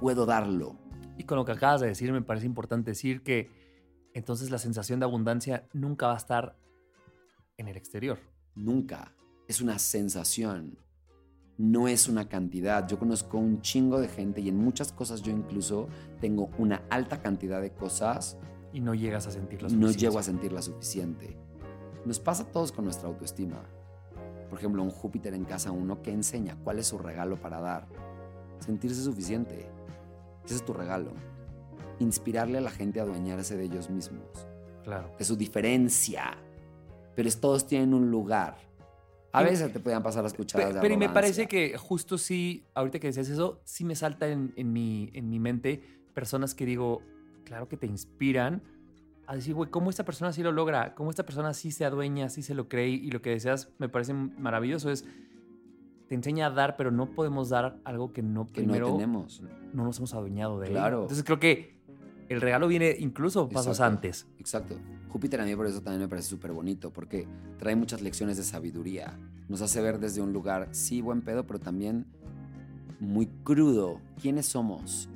puedo 0.01 0.27
darlo. 0.27 0.80
Y 1.21 1.25
con 1.25 1.37
lo 1.37 1.45
que 1.45 1.53
acabas 1.53 1.83
de 1.83 1.87
decir, 1.87 2.11
me 2.13 2.23
parece 2.23 2.47
importante 2.47 2.93
decir 2.93 3.23
que 3.23 3.51
entonces 4.15 4.51
la 4.51 4.57
sensación 4.57 5.01
de 5.01 5.05
abundancia 5.05 5.69
nunca 5.75 6.07
va 6.07 6.15
a 6.15 6.17
estar 6.17 6.57
en 7.59 7.69
el 7.69 7.77
exterior. 7.77 8.19
Nunca. 8.55 9.15
Es 9.47 9.61
una 9.61 9.79
sensación. 9.79 10.79
No 11.59 11.89
es 11.89 12.09
una 12.09 12.27
cantidad. 12.31 12.89
Yo 12.89 12.99
conozco 12.99 13.37
un 13.37 13.61
chingo 13.61 14.01
de 14.01 14.09
gente 14.09 14.41
y 14.41 14.49
en 14.49 14.57
muchas 14.57 14.93
cosas 14.93 15.21
yo 15.21 15.31
incluso 15.31 15.89
tengo 16.23 16.49
una 16.57 16.85
alta 16.89 17.21
cantidad 17.21 17.61
de 17.61 17.75
cosas 17.75 18.39
Y 18.73 18.81
no 18.81 18.95
llegas 18.95 19.27
a 19.27 19.31
sentir 19.31 19.63
la 19.63 19.69
y 19.69 19.75
no 19.75 19.91
llego 19.91 20.19
a 20.19 20.23
sentirla 20.23 20.63
suficiente. 20.63 21.37
Nos 22.07 22.19
pasa 22.19 22.45
a 22.45 22.47
todos 22.47 22.73
con 22.73 22.87
nuestra 22.87 23.09
autoestima. 23.11 23.63
Por 24.49 24.59
ejemplo, 24.59 24.83
un 24.83 24.91
Júpiter 24.91 25.35
en 25.35 25.45
casa 25.45 25.71
uno 25.71 26.01
que 26.01 26.13
enseña 26.13 26.57
cuál 26.65 26.79
es 26.79 26.87
su 26.87 26.97
regalo 26.97 27.39
para 27.39 27.61
dar. 27.61 27.89
Sentirse 28.61 29.03
suficiente. 29.03 29.71
Ese 30.45 30.55
es 30.57 30.65
tu 30.65 30.73
regalo. 30.73 31.13
Inspirarle 31.99 32.59
a 32.59 32.61
la 32.61 32.71
gente 32.71 33.01
a 33.01 33.03
adueñarse 33.03 33.57
de 33.57 33.65
ellos 33.65 33.91
mismos 33.91 34.47
Claro. 34.85 35.11
de 35.19 35.25
su 35.25 35.37
diferencia. 35.37 36.37
Pero 37.15 37.29
es- 37.29 37.41
todos 37.41 37.67
tienen 37.67 37.93
un 37.95 38.11
lugar. 38.11 38.57
A 39.33 39.43
Y- 39.43 39.47
veces 39.47 39.73
te 39.73 39.79
pueden 39.81 40.03
pasar 40.03 40.23
las 40.25 40.35
cucharadas 40.35 40.73
Pe- 40.73 40.75
de 40.77 40.81
Pero 40.81 40.95
y 40.95 40.97
me 40.97 41.09
parece 41.09 41.47
que 41.47 41.77
justo 41.77 42.19
sí, 42.19 42.65
ahorita 42.75 42.99
que 42.99 43.09
decías 43.09 43.29
eso, 43.29 43.61
sí 43.65 43.85
me 43.85 43.95
salta 43.95 44.27
en, 44.29 44.53
en 44.57 44.73
mi, 44.73 45.11
en 45.13 45.29
mi 45.29 45.39
mente 45.39 45.83
personas 46.15 46.55
que 46.55 46.67
digo, 46.67 47.03
claro 47.45 47.69
que 47.69 47.77
te 47.77 47.87
inspiran 47.87 48.63
a 49.27 49.37
decir, 49.37 49.55
güey, 49.55 49.71
¿cómo 49.71 49.91
esta 49.91 50.05
persona 50.05 50.33
sí 50.33 50.43
lo 50.43 50.51
logra? 50.51 50.95
¿Cómo 50.97 51.11
esta 51.11 51.25
persona 51.25 51.55
sí 51.55 51.71
se 51.71 51.85
adueña, 51.85 52.29
sí 52.29 52.43
se 52.43 52.55
lo 52.55 52.69
cree? 52.69 52.89
Y 52.89 53.11
lo 53.13 53.23
que 53.23 53.31
decías 53.31 53.69
me 53.79 53.89
parece 53.89 54.13
maravilloso 54.15 54.91
es, 54.91 55.05
te 56.11 56.17
enseña 56.17 56.47
a 56.47 56.51
dar, 56.51 56.77
pero 56.77 56.91
no 56.91 57.07
podemos 57.07 57.51
dar 57.51 57.79
algo 57.85 58.13
que 58.13 58.21
no 58.21 58.49
que 58.49 58.63
primero 58.63 58.89
no 58.89 58.95
tenemos. 58.95 59.45
no 59.73 59.85
nos 59.85 59.97
hemos 59.99 60.13
adueñado 60.13 60.59
de 60.59 60.67
él. 60.67 60.73
Claro. 60.73 61.03
Entonces 61.03 61.23
creo 61.23 61.39
que 61.39 61.77
el 62.29 62.41
regalo 62.41 62.67
viene 62.67 62.97
incluso 62.99 63.49
pasos 63.49 63.79
Exacto. 63.79 63.95
antes. 63.95 64.27
Exacto. 64.37 64.75
Júpiter 65.11 65.41
a 65.41 65.45
mí 65.45 65.55
por 65.55 65.69
eso 65.69 65.83
también 65.83 66.01
me 66.01 66.09
parece 66.09 66.27
súper 66.27 66.51
bonito, 66.51 66.93
porque 66.93 67.29
trae 67.59 67.77
muchas 67.77 68.03
lecciones 68.03 68.37
de 68.39 68.43
sabiduría. 68.43 69.17
Nos 69.49 69.63
hace 69.63 69.81
ver 69.81 70.01
desde 70.01 70.21
un 70.21 70.33
lugar, 70.33 70.71
sí, 70.73 71.01
buen 71.01 71.23
pedo, 71.23 71.47
pero 71.47 71.61
también 71.61 72.07
muy 72.99 73.27
crudo. 73.45 74.01
¿Quiénes 74.21 74.47
somos? 74.47 75.09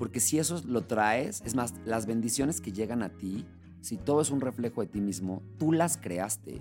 Porque 0.00 0.18
si 0.18 0.40
eso 0.40 0.60
lo 0.66 0.82
traes, 0.82 1.42
es 1.46 1.54
más, 1.54 1.74
las 1.86 2.06
bendiciones 2.06 2.60
que 2.60 2.72
llegan 2.72 3.04
a 3.04 3.10
ti, 3.10 3.46
si 3.82 3.96
todo 3.96 4.20
es 4.20 4.32
un 4.32 4.40
reflejo 4.40 4.80
de 4.80 4.88
ti 4.88 5.00
mismo, 5.00 5.44
tú 5.60 5.70
las 5.70 5.96
creaste. 5.96 6.60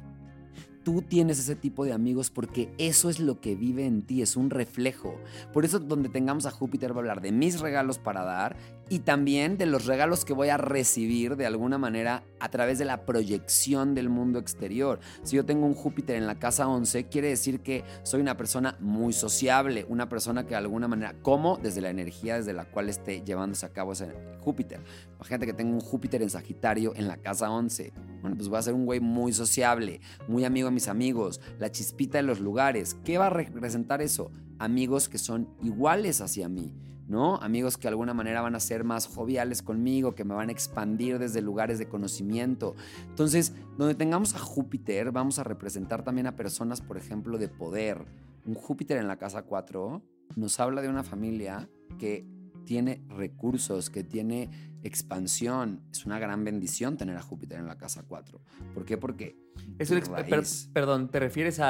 Tú 0.87 1.01
tienes 1.01 1.37
ese 1.37 1.57
tipo 1.57 1.83
de 1.83 1.91
amigos 1.91 2.29
porque 2.29 2.73
eso 2.77 3.09
es 3.09 3.19
lo 3.19 3.41
que 3.41 3.55
vive 3.55 3.85
en 3.85 4.03
ti, 4.03 4.21
es 4.21 4.37
un 4.37 4.49
reflejo. 4.49 5.19
Por 5.51 5.65
eso 5.65 5.79
donde 5.79 6.07
tengamos 6.07 6.45
a 6.45 6.51
Júpiter 6.51 6.93
va 6.93 6.95
a 6.95 6.99
hablar 6.99 7.19
de 7.19 7.33
mis 7.33 7.59
regalos 7.59 7.97
para 7.97 8.23
dar 8.23 8.55
y 8.89 8.99
también 8.99 9.57
de 9.57 9.65
los 9.65 9.85
regalos 9.85 10.23
que 10.23 10.33
voy 10.33 10.49
a 10.49 10.57
recibir 10.57 11.35
de 11.35 11.45
alguna 11.45 11.77
manera 11.77 12.23
a 12.39 12.49
través 12.49 12.79
de 12.79 12.85
la 12.85 13.05
proyección 13.05 13.95
del 13.95 14.09
mundo 14.09 14.39
exterior. 14.39 14.99
Si 15.23 15.35
yo 15.35 15.45
tengo 15.45 15.65
un 15.65 15.73
Júpiter 15.73 16.15
en 16.15 16.27
la 16.27 16.39
casa 16.39 16.67
11, 16.67 17.05
quiere 17.05 17.29
decir 17.29 17.61
que 17.61 17.83
soy 18.03 18.21
una 18.21 18.37
persona 18.37 18.77
muy 18.79 19.13
sociable, 19.13 19.85
una 19.89 20.07
persona 20.07 20.43
que 20.43 20.51
de 20.51 20.57
alguna 20.57 20.87
manera, 20.87 21.15
como 21.21 21.57
desde 21.57 21.81
la 21.81 21.89
energía 21.89 22.35
desde 22.35 22.53
la 22.53 22.65
cual 22.65 22.89
esté 22.89 23.21
llevándose 23.23 23.65
a 23.65 23.73
cabo 23.73 23.93
ese 23.93 24.13
Júpiter. 24.41 24.79
Imagínate 25.15 25.45
que 25.45 25.53
tengo 25.53 25.73
un 25.73 25.81
Júpiter 25.81 26.21
en 26.21 26.29
Sagitario 26.29 26.93
en 26.95 27.07
la 27.07 27.17
casa 27.17 27.49
11. 27.51 27.91
Bueno, 28.21 28.37
pues 28.37 28.47
voy 28.47 28.59
a 28.59 28.61
ser 28.61 28.73
un 28.73 28.85
güey 28.85 28.99
muy 28.99 29.33
sociable, 29.33 29.99
muy 30.27 30.45
amigo 30.45 30.67
de 30.69 30.73
mis 30.73 30.87
amigos, 30.87 31.41
la 31.59 31.71
chispita 31.71 32.19
de 32.19 32.23
los 32.23 32.39
lugares. 32.39 32.95
¿Qué 33.03 33.17
va 33.17 33.27
a 33.27 33.31
representar 33.31 34.01
eso? 34.01 34.31
Amigos 34.59 35.09
que 35.09 35.17
son 35.17 35.49
iguales 35.61 36.21
hacia 36.21 36.47
mí. 36.47 36.73
¿No? 37.07 37.37
Amigos 37.37 37.77
que 37.77 37.83
de 37.83 37.89
alguna 37.89 38.13
manera 38.13 38.41
van 38.41 38.55
a 38.55 38.59
ser 38.59 38.83
más 38.83 39.07
joviales 39.07 39.61
conmigo, 39.61 40.13
que 40.15 40.23
me 40.25 40.33
van 40.35 40.49
a 40.49 40.51
expandir 40.51 41.19
desde 41.19 41.41
lugares 41.41 41.79
de 41.79 41.87
conocimiento. 41.87 42.75
Entonces, 43.09 43.53
donde 43.77 43.95
tengamos 43.95 44.35
a 44.35 44.39
Júpiter, 44.39 45.11
vamos 45.11 45.39
a 45.39 45.43
representar 45.43 46.03
también 46.03 46.27
a 46.27 46.35
personas, 46.35 46.81
por 46.81 46.97
ejemplo, 46.97 47.37
de 47.37 47.47
poder. 47.47 48.05
Un 48.45 48.53
Júpiter 48.55 48.97
en 48.97 49.07
la 49.07 49.17
casa 49.17 49.43
4 49.43 50.01
nos 50.35 50.59
habla 50.59 50.81
de 50.81 50.89
una 50.89 51.03
familia 51.03 51.69
que 51.97 52.25
tiene 52.65 53.01
recursos, 53.07 53.89
que 53.89 54.03
tiene 54.03 54.49
expansión. 54.83 55.81
Es 55.91 56.05
una 56.05 56.19
gran 56.19 56.43
bendición 56.43 56.97
tener 56.97 57.15
a 57.17 57.21
Júpiter 57.21 57.59
en 57.59 57.67
la 57.67 57.77
casa 57.77 58.03
4. 58.07 58.41
¿Por 58.73 58.83
qué? 58.85 58.97
Porque 58.97 59.37
Es 59.79 59.89
un 59.91 60.01
per- 60.01 60.43
perdón, 60.73 61.09
¿te 61.09 61.19
refieres 61.19 61.59
a 61.59 61.69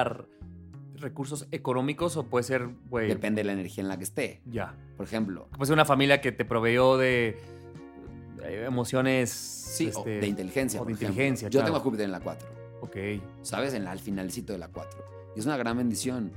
recursos 1.02 1.48
económicos 1.52 2.18
o 2.18 2.24
puede 2.28 2.44
ser, 2.44 2.68
güey, 2.90 3.08
depende 3.08 3.40
de 3.42 3.46
la 3.46 3.54
energía 3.54 3.82
en 3.84 3.88
la 3.88 3.98
que 3.98 4.04
esté. 4.04 4.42
ya? 4.46 4.76
Por 4.96 5.06
ejemplo, 5.06 5.48
Puede 5.58 5.68
ser 5.68 5.74
una 5.74 5.86
familia 5.86 6.22
que 6.22 6.32
te 6.32 6.46
proveyó 6.46 6.98
de 6.98 7.38
eh, 8.44 8.64
emociones. 8.68 9.30
sí, 9.30 9.86
o 9.88 10.00
este, 10.00 10.20
de 10.20 10.28
inteligencia. 10.28 10.82
o 10.82 10.86
de 10.86 10.92
inteligencia, 10.94 11.48
Yo 11.50 11.60
claro. 11.60 11.66
tengo 11.66 11.78
a 11.78 11.82
Júpiter 11.82 12.06
en 12.06 12.12
la 12.12 12.20
4. 12.20 12.48
Ok. 12.82 12.96
¿sabes? 13.42 13.74
En 13.74 13.84
la- 13.84 13.92
al 13.92 14.00
finalcito 14.00 14.54
de 14.54 14.60
la 14.60 14.68
4. 14.70 15.04
Y 15.36 15.40
es 15.40 15.46
una 15.46 15.58
gran 15.58 15.78
bendición. 15.78 16.32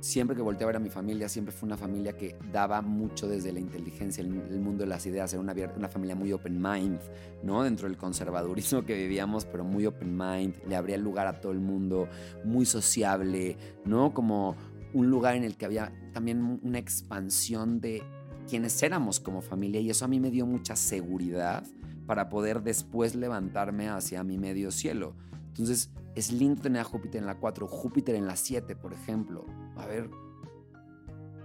Siempre 0.00 0.36
que 0.36 0.42
volteé 0.42 0.64
a 0.64 0.66
ver 0.66 0.76
a 0.76 0.80
mi 0.80 0.90
familia, 0.90 1.28
siempre 1.28 1.52
fue 1.52 1.66
una 1.66 1.76
familia 1.76 2.16
que 2.16 2.36
daba 2.52 2.82
mucho 2.82 3.28
desde 3.28 3.52
la 3.52 3.60
inteligencia, 3.60 4.22
el, 4.22 4.40
el 4.50 4.60
mundo 4.60 4.84
de 4.84 4.88
las 4.88 5.04
ideas. 5.06 5.32
Era 5.32 5.40
una, 5.40 5.54
una 5.76 5.88
familia 5.88 6.14
muy 6.14 6.32
open 6.32 6.60
mind, 6.60 7.00
¿no? 7.42 7.62
Dentro 7.62 7.88
del 7.88 7.96
conservadurismo 7.96 8.84
que 8.84 8.94
vivíamos, 8.94 9.44
pero 9.44 9.64
muy 9.64 9.86
open 9.86 10.16
mind. 10.16 10.54
Le 10.68 10.76
abría 10.76 10.96
lugar 10.98 11.26
a 11.26 11.40
todo 11.40 11.52
el 11.52 11.60
mundo, 11.60 12.08
muy 12.44 12.66
sociable, 12.66 13.56
¿no? 13.84 14.14
Como 14.14 14.56
un 14.92 15.10
lugar 15.10 15.36
en 15.36 15.44
el 15.44 15.56
que 15.56 15.66
había 15.66 15.92
también 16.12 16.60
una 16.62 16.78
expansión 16.78 17.80
de 17.80 18.02
quienes 18.48 18.82
éramos 18.82 19.20
como 19.20 19.42
familia. 19.42 19.80
Y 19.80 19.90
eso 19.90 20.04
a 20.04 20.08
mí 20.08 20.20
me 20.20 20.30
dio 20.30 20.46
mucha 20.46 20.76
seguridad 20.76 21.64
para 22.06 22.28
poder 22.28 22.62
después 22.62 23.14
levantarme 23.14 23.88
hacia 23.88 24.22
mi 24.22 24.38
medio 24.38 24.70
cielo. 24.70 25.14
Entonces, 25.58 25.90
es 26.14 26.32
lindo 26.32 26.62
tener 26.62 26.80
a 26.80 26.84
Júpiter 26.84 27.20
en 27.20 27.26
la 27.26 27.38
4, 27.38 27.66
Júpiter 27.66 28.14
en 28.14 28.26
la 28.26 28.36
7, 28.36 28.76
por 28.76 28.92
ejemplo. 28.92 29.44
A 29.76 29.86
ver, 29.86 30.10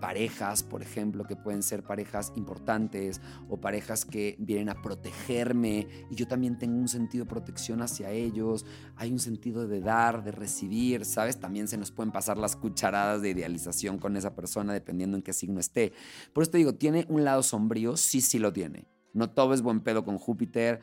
parejas, 0.02 0.64
por 0.64 0.82
ejemplo, 0.82 1.24
que 1.24 1.38
pueden 1.38 1.64
ser 1.64 1.84
parejas 1.84 2.34
importantes 2.36 3.22
o 3.48 3.62
parejas 3.62 4.04
que 4.04 4.36
vienen 4.40 4.68
a 4.70 4.82
protegerme 4.82 5.88
y 6.10 6.16
yo 6.16 6.28
también 6.28 6.58
tengo 6.58 6.78
un 6.78 6.90
sentido 6.90 7.24
de 7.24 7.30
protección 7.30 7.82
hacia 7.82 8.10
ellos, 8.10 8.66
hay 8.98 9.12
un 9.12 9.20
sentido 9.20 9.68
de 9.68 9.80
dar, 9.80 10.24
de 10.24 10.32
recibir, 10.32 11.06
¿sabes? 11.06 11.40
También 11.40 11.68
se 11.68 11.78
nos 11.78 11.92
pueden 11.92 12.12
pasar 12.12 12.38
las 12.38 12.56
cucharadas 12.56 13.22
de 13.22 13.30
idealización 13.30 14.00
con 14.00 14.18
esa 14.18 14.36
persona 14.36 14.74
dependiendo 14.74 15.16
en 15.16 15.24
qué 15.24 15.32
signo 15.32 15.60
esté. 15.60 15.94
Por 16.34 16.42
eso 16.42 16.52
te 16.52 16.58
digo, 16.58 16.74
¿tiene 16.74 17.06
un 17.08 17.24
lado 17.24 17.44
sombrío? 17.44 17.96
Sí, 17.96 18.22
sí 18.22 18.40
lo 18.40 18.52
tiene. 18.52 18.88
No 19.14 19.30
todo 19.30 19.54
es 19.54 19.62
buen 19.62 19.82
pedo 19.82 20.04
con 20.04 20.18
Júpiter. 20.18 20.82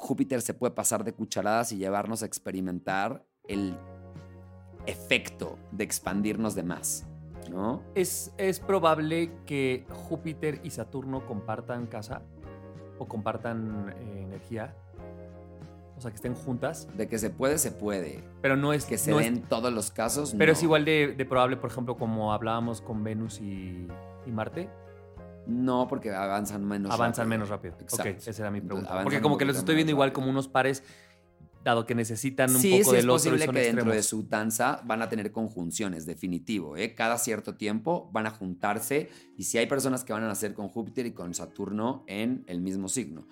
Júpiter 0.00 0.40
se 0.42 0.54
puede 0.54 0.72
pasar 0.74 1.04
de 1.04 1.12
cucharadas 1.12 1.72
y 1.72 1.76
llevarnos 1.76 2.22
a 2.22 2.26
experimentar 2.26 3.24
el 3.48 3.76
efecto 4.86 5.58
de 5.72 5.84
expandirnos 5.84 6.54
de 6.54 6.62
más. 6.62 7.06
¿no? 7.50 7.82
¿Es, 7.94 8.32
¿Es 8.38 8.60
probable 8.60 9.30
que 9.44 9.84
Júpiter 9.90 10.60
y 10.62 10.70
Saturno 10.70 11.26
compartan 11.26 11.86
casa 11.86 12.22
o 12.98 13.06
compartan 13.08 13.92
eh, 13.98 14.22
energía? 14.22 14.74
O 15.96 16.00
sea, 16.00 16.10
que 16.10 16.16
estén 16.16 16.34
juntas. 16.34 16.88
De 16.96 17.08
que 17.08 17.18
se 17.18 17.28
puede, 17.28 17.58
se 17.58 17.72
puede. 17.72 18.24
Pero 18.40 18.56
no 18.56 18.72
es 18.72 18.86
que 18.86 18.96
se 18.96 19.10
no 19.10 19.18
den 19.18 19.38
es- 19.38 19.48
todos 19.48 19.70
los 19.72 19.90
casos. 19.90 20.34
Pero 20.38 20.52
no. 20.52 20.56
es 20.56 20.62
igual 20.62 20.84
de, 20.86 21.14
de 21.16 21.24
probable, 21.26 21.56
por 21.58 21.70
ejemplo, 21.70 21.96
como 21.98 22.32
hablábamos 22.32 22.80
con 22.80 23.04
Venus 23.04 23.38
y, 23.40 23.86
y 24.26 24.30
Marte. 24.30 24.70
No, 25.46 25.86
porque 25.88 26.10
avanzan 26.10 26.64
menos 26.64 26.92
avanzan 26.92 27.24
rápido. 27.24 27.38
menos 27.38 27.48
rápido. 27.48 27.74
Exacto. 27.80 28.10
Ok, 28.10 28.28
esa 28.28 28.42
era 28.42 28.50
mi 28.50 28.60
pregunta. 28.60 29.02
Porque 29.02 29.20
como 29.20 29.38
que 29.38 29.44
los 29.44 29.56
estoy 29.56 29.74
viendo 29.74 29.90
igual 29.90 30.10
rápido. 30.10 30.22
como 30.22 30.30
unos 30.30 30.48
pares, 30.48 30.82
dado 31.64 31.84
que 31.86 31.94
necesitan 31.94 32.50
un 32.50 32.60
sí, 32.60 32.78
poco 32.78 32.90
sí 32.90 32.96
del 32.96 32.98
es 32.98 33.04
otro 33.04 33.12
y 33.12 33.16
posible 33.16 33.46
son 33.46 33.54
que 33.54 33.60
dentro 33.60 33.92
de 33.92 34.02
su 34.02 34.22
danza 34.26 34.80
van 34.84 35.02
a 35.02 35.08
tener 35.08 35.30
conjunciones, 35.30 36.06
definitivo. 36.06 36.76
¿eh? 36.76 36.94
Cada 36.94 37.18
cierto 37.18 37.54
tiempo 37.54 38.10
van 38.12 38.26
a 38.26 38.30
juntarse 38.30 39.10
y 39.36 39.44
si 39.44 39.58
hay 39.58 39.66
personas 39.66 40.04
que 40.04 40.12
van 40.12 40.22
a 40.24 40.28
nacer 40.28 40.54
con 40.54 40.68
Júpiter 40.68 41.06
y 41.06 41.12
con 41.12 41.34
Saturno 41.34 42.04
en 42.06 42.44
el 42.46 42.60
mismo 42.60 42.88
signo. 42.88 43.26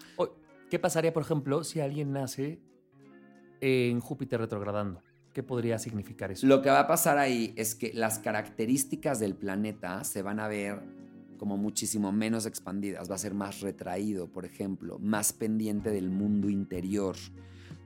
¿Qué 0.70 0.78
pasaría, 0.78 1.12
por 1.12 1.22
ejemplo, 1.22 1.64
si 1.64 1.80
alguien 1.80 2.12
nace 2.12 2.60
en 3.60 4.00
Júpiter 4.00 4.40
retrogradando? 4.40 5.02
¿Qué 5.32 5.42
podría 5.42 5.78
significar 5.78 6.30
eso? 6.30 6.46
Lo 6.46 6.60
que 6.60 6.68
va 6.68 6.80
a 6.80 6.86
pasar 6.86 7.16
ahí 7.16 7.54
es 7.56 7.74
que 7.74 7.92
las 7.94 8.18
características 8.18 9.20
del 9.20 9.36
planeta 9.36 10.04
se 10.04 10.20
van 10.20 10.40
a 10.40 10.48
ver 10.48 10.82
como 11.38 11.56
muchísimo 11.56 12.12
menos 12.12 12.44
expandidas. 12.44 13.10
Va 13.10 13.14
a 13.14 13.18
ser 13.18 13.32
más 13.32 13.60
retraído, 13.60 14.26
por 14.26 14.44
ejemplo, 14.44 14.98
más 14.98 15.32
pendiente 15.32 15.90
del 15.90 16.10
mundo 16.10 16.50
interior. 16.50 17.16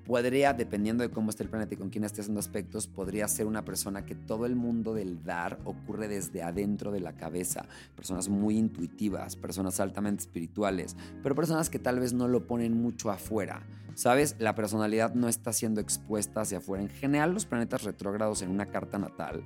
Podría, 0.06 0.52
dependiendo 0.52 1.04
de 1.04 1.10
cómo 1.10 1.30
esté 1.30 1.44
el 1.44 1.48
planeta 1.48 1.74
y 1.74 1.76
con 1.76 1.88
quién 1.88 2.02
esté 2.02 2.22
haciendo 2.22 2.40
aspectos, 2.40 2.88
podría 2.88 3.28
ser 3.28 3.46
una 3.46 3.64
persona 3.64 4.04
que 4.04 4.16
todo 4.16 4.46
el 4.46 4.56
mundo 4.56 4.94
del 4.94 5.22
dar 5.22 5.60
ocurre 5.64 6.08
desde 6.08 6.42
adentro 6.42 6.90
de 6.90 6.98
la 6.98 7.12
cabeza. 7.12 7.66
Personas 7.94 8.28
muy 8.28 8.58
intuitivas, 8.58 9.36
personas 9.36 9.78
altamente 9.78 10.22
espirituales, 10.22 10.96
pero 11.22 11.36
personas 11.36 11.70
que 11.70 11.78
tal 11.78 12.00
vez 12.00 12.12
no 12.12 12.26
lo 12.26 12.48
ponen 12.48 12.82
mucho 12.82 13.12
afuera. 13.12 13.62
¿Sabes? 13.94 14.37
La 14.38 14.55
personalidad 14.55 15.14
no 15.14 15.28
está 15.28 15.52
siendo 15.52 15.81
expuesta 15.81 16.40
hacia 16.40 16.59
afuera. 16.59 16.83
En 16.83 16.90
general, 16.90 17.33
los 17.33 17.46
planetas 17.46 17.83
retrógrados 17.83 18.42
en 18.42 18.50
una 18.50 18.66
carta 18.66 18.98
natal 18.98 19.44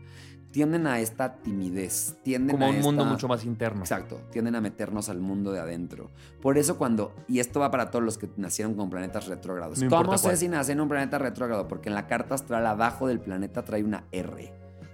tienden 0.57 0.87
a 0.87 1.01
esta 1.01 1.35
timidez, 1.35 2.17
tienden 2.23 2.57
como 2.57 2.65
a 2.65 2.71
un 2.71 2.81
mundo 2.81 3.05
mucho 3.05 3.29
más 3.29 3.45
interno. 3.45 3.81
Exacto, 3.81 4.23
tienden 4.31 4.55
a 4.55 4.63
meternos 4.63 5.11
al 5.11 5.21
mundo 5.21 5.53
de 5.53 5.61
adentro. 5.61 6.11
Por 6.41 6.57
eso 6.57 6.79
cuando, 6.79 7.15
y 7.29 7.41
esto 7.41 7.61
va 7.61 7.71
para 7.71 7.91
todos 7.91 8.03
los 8.03 8.17
que 8.17 8.31
nacieron 8.39 8.75
con 8.75 8.89
planetas 8.89 9.27
retrógrados. 9.27 9.79
No 9.79 9.91
¿Cómo 9.91 10.01
importa 10.01 10.17
sé 10.17 10.29
cuál. 10.29 10.37
si 10.39 10.49
nace 10.49 10.73
en 10.73 10.81
un 10.81 10.89
planeta 10.89 11.19
retrógrado? 11.19 11.69
Porque 11.69 11.91
en 11.91 11.95
la 11.95 12.07
carta 12.07 12.37
astral 12.37 12.67
abajo 12.67 13.07
del 13.07 13.21
planeta 13.21 13.67
trae 13.67 13.85
una 13.85 14.05
R, 14.13 14.51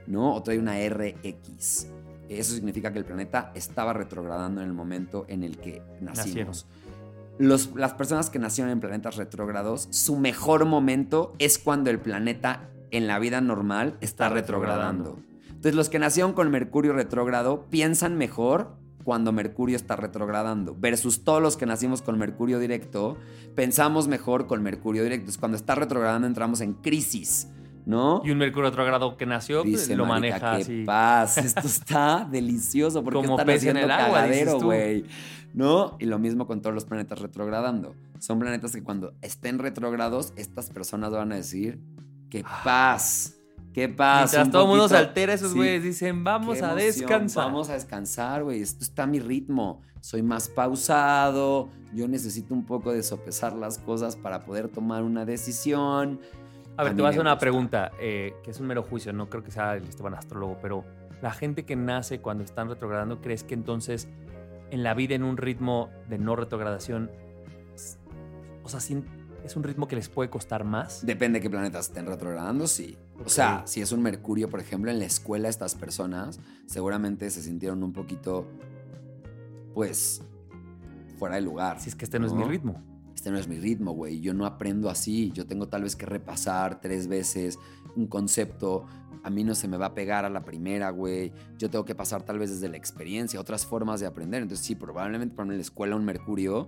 ¿no? 0.08 0.34
O 0.34 0.42
trae 0.42 0.58
una 0.58 0.74
RX. 0.76 1.86
Eso 2.28 2.54
significa 2.54 2.92
que 2.92 2.98
el 2.98 3.04
planeta 3.04 3.52
estaba 3.54 3.92
retrogradando 3.92 4.62
en 4.62 4.66
el 4.66 4.74
momento 4.74 5.26
en 5.28 5.44
el 5.44 5.58
que 5.58 5.80
Nacieron. 6.00 6.54
Los- 7.38 7.74
las 7.74 7.94
personas 7.94 8.30
que 8.30 8.38
nacieron 8.38 8.70
en 8.72 8.80
planetas 8.80 9.16
retrógrados, 9.16 9.88
su 9.90 10.16
mejor 10.16 10.64
momento 10.64 11.34
es 11.38 11.58
cuando 11.58 11.90
el 11.90 11.98
planeta 11.98 12.68
en 12.90 13.06
la 13.06 13.18
vida 13.18 13.40
normal 13.40 13.96
está, 14.00 14.26
Está 14.26 14.28
retrogradando. 14.30 15.04
retrogradando. 15.16 15.32
Entonces 15.48 15.74
los 15.74 15.88
que 15.88 15.98
nacieron 15.98 16.32
con 16.34 16.50
Mercurio 16.50 16.92
retrógrado 16.92 17.66
piensan 17.70 18.16
mejor 18.18 18.76
cuando 19.04 19.32
Mercurio 19.32 19.74
está 19.76 19.96
retrogradando, 19.96 20.76
versus 20.78 21.24
todos 21.24 21.42
los 21.42 21.56
que 21.56 21.66
nacimos 21.66 22.02
con 22.02 22.18
Mercurio 22.18 22.60
directo, 22.60 23.16
pensamos 23.56 24.06
mejor 24.08 24.46
con 24.46 24.62
Mercurio 24.62 25.02
directo. 25.02 25.32
Cuando 25.40 25.56
está 25.56 25.74
retrogradando 25.74 26.26
entramos 26.28 26.60
en 26.60 26.74
crisis, 26.74 27.48
¿no? 27.86 28.22
Y 28.24 28.30
un 28.30 28.38
Mercurio 28.38 28.70
retrogrado 28.70 29.16
que 29.16 29.26
nació 29.26 29.62
pues, 29.62 29.72
Dice 29.72 29.96
lo 29.96 30.06
maneja 30.06 30.56
qué 30.56 30.62
así. 30.62 30.84
paz, 30.84 31.38
esto 31.38 31.66
está 31.66 32.26
delicioso 32.30 33.02
porque 33.02 33.20
Como 33.26 33.36
pez 33.44 33.64
en 33.64 33.76
el 33.76 33.90
agua, 33.90 34.26
güey. 34.60 35.04
¿No? 35.54 35.96
Y 36.00 36.06
lo 36.06 36.18
mismo 36.18 36.46
con 36.46 36.62
todos 36.62 36.74
los 36.74 36.84
planetas 36.86 37.18
retrogradando. 37.20 37.94
Son 38.20 38.38
planetas 38.38 38.72
que 38.72 38.82
cuando 38.82 39.12
estén 39.20 39.58
retrogrados, 39.58 40.32
estas 40.36 40.70
personas 40.70 41.10
van 41.12 41.32
a 41.32 41.36
decir, 41.36 41.78
qué 42.30 42.42
paz, 42.64 43.34
qué 43.74 43.88
paz. 43.88 44.32
Mientras 44.32 44.50
todo 44.50 44.62
el 44.62 44.68
mundo 44.68 44.88
se 44.88 44.96
altera, 44.96 45.34
esos 45.34 45.50
Sí. 45.52 45.56
güeyes 45.58 45.82
dicen, 45.82 46.24
vamos 46.24 46.56
Qué 46.58 46.64
a 46.64 46.70
emoción, 46.72 46.86
descansar. 46.86 47.44
Vamos 47.44 47.68
a 47.68 47.74
descansar, 47.74 48.44
güey. 48.44 48.62
Esto 48.62 48.82
está 48.82 49.02
a 49.02 49.06
mi 49.06 49.18
ritmo. 49.20 49.82
Soy 50.00 50.22
más 50.22 50.48
pausado. 50.48 51.68
Yo 51.94 52.08
necesito 52.08 52.54
un 52.54 52.64
poco 52.64 52.90
de 52.92 53.02
sopesar 53.02 53.52
las 53.54 53.78
cosas 53.78 54.16
para 54.16 54.44
poder 54.44 54.68
tomar 54.68 55.02
una 55.02 55.24
decisión. 55.26 56.18
A 56.76 56.84
ver, 56.84 56.92
A 56.92 56.94
te 56.94 57.02
voy 57.02 57.06
a 57.06 57.10
hacer 57.10 57.20
una 57.20 57.32
gusta. 57.32 57.40
pregunta, 57.40 57.92
eh, 58.00 58.34
que 58.42 58.50
es 58.50 58.60
un 58.60 58.66
mero 58.66 58.82
juicio, 58.82 59.12
no 59.12 59.28
creo 59.28 59.42
que 59.42 59.50
sea 59.50 59.76
el 59.76 59.84
Esteban 59.84 60.14
astrólogo, 60.14 60.58
pero 60.62 60.84
la 61.20 61.32
gente 61.32 61.64
que 61.64 61.76
nace 61.76 62.20
cuando 62.20 62.44
están 62.44 62.68
retrogradando, 62.68 63.20
¿crees 63.20 63.44
que 63.44 63.54
entonces 63.54 64.08
en 64.70 64.82
la 64.82 64.94
vida 64.94 65.14
en 65.14 65.22
un 65.22 65.36
ritmo 65.36 65.90
de 66.08 66.18
no 66.18 66.34
retrogradación, 66.34 67.10
o 68.64 68.68
sea, 68.68 68.80
sí, 68.80 69.04
es 69.44 69.56
un 69.56 69.64
ritmo 69.64 69.86
que 69.86 69.96
les 69.96 70.08
puede 70.08 70.30
costar 70.30 70.64
más? 70.64 71.04
Depende 71.04 71.38
de 71.38 71.42
qué 71.42 71.50
planetas 71.50 71.88
estén 71.88 72.06
retrogradando, 72.06 72.66
sí. 72.66 72.96
Ok. 73.20 73.26
O 73.26 73.28
sea, 73.28 73.62
si 73.66 73.82
es 73.82 73.92
un 73.92 74.02
Mercurio, 74.02 74.48
por 74.48 74.60
ejemplo, 74.60 74.90
en 74.90 74.98
la 74.98 75.04
escuela 75.04 75.48
estas 75.48 75.74
personas 75.74 76.40
seguramente 76.66 77.30
se 77.30 77.42
sintieron 77.42 77.82
un 77.82 77.92
poquito, 77.92 78.46
pues, 79.74 80.22
fuera 81.18 81.36
de 81.36 81.42
lugar. 81.42 81.80
Si 81.80 81.88
es 81.88 81.94
que 81.94 82.04
este 82.04 82.18
no, 82.18 82.26
es 82.26 82.32
mi 82.32 82.44
ritmo. 82.44 82.82
Este 83.22 83.30
no 83.30 83.38
es 83.38 83.46
mi 83.46 83.60
ritmo, 83.60 83.92
güey. 83.92 84.18
Yo 84.18 84.34
no 84.34 84.46
aprendo 84.46 84.90
así. 84.90 85.30
Yo 85.30 85.46
tengo 85.46 85.68
tal 85.68 85.84
vez 85.84 85.94
que 85.94 86.06
repasar 86.06 86.80
tres 86.80 87.06
veces 87.06 87.56
un 87.94 88.08
concepto. 88.08 88.84
A 89.22 89.30
mí 89.30 89.44
no 89.44 89.54
se 89.54 89.68
me 89.68 89.76
va 89.76 89.86
a 89.86 89.94
pegar 89.94 90.24
a 90.24 90.28
la 90.28 90.44
primera, 90.44 90.90
güey. 90.90 91.32
Yo 91.56 91.70
tengo 91.70 91.84
que 91.84 91.94
pasar 91.94 92.24
tal 92.24 92.40
vez 92.40 92.50
desde 92.50 92.68
la 92.68 92.78
experiencia, 92.78 93.38
otras 93.38 93.64
formas 93.64 94.00
de 94.00 94.06
aprender. 94.06 94.42
Entonces, 94.42 94.66
sí, 94.66 94.74
probablemente 94.74 95.36
para 95.36 95.48
en 95.48 95.54
la 95.54 95.62
escuela 95.62 95.94
un 95.94 96.04
Mercurio, 96.04 96.66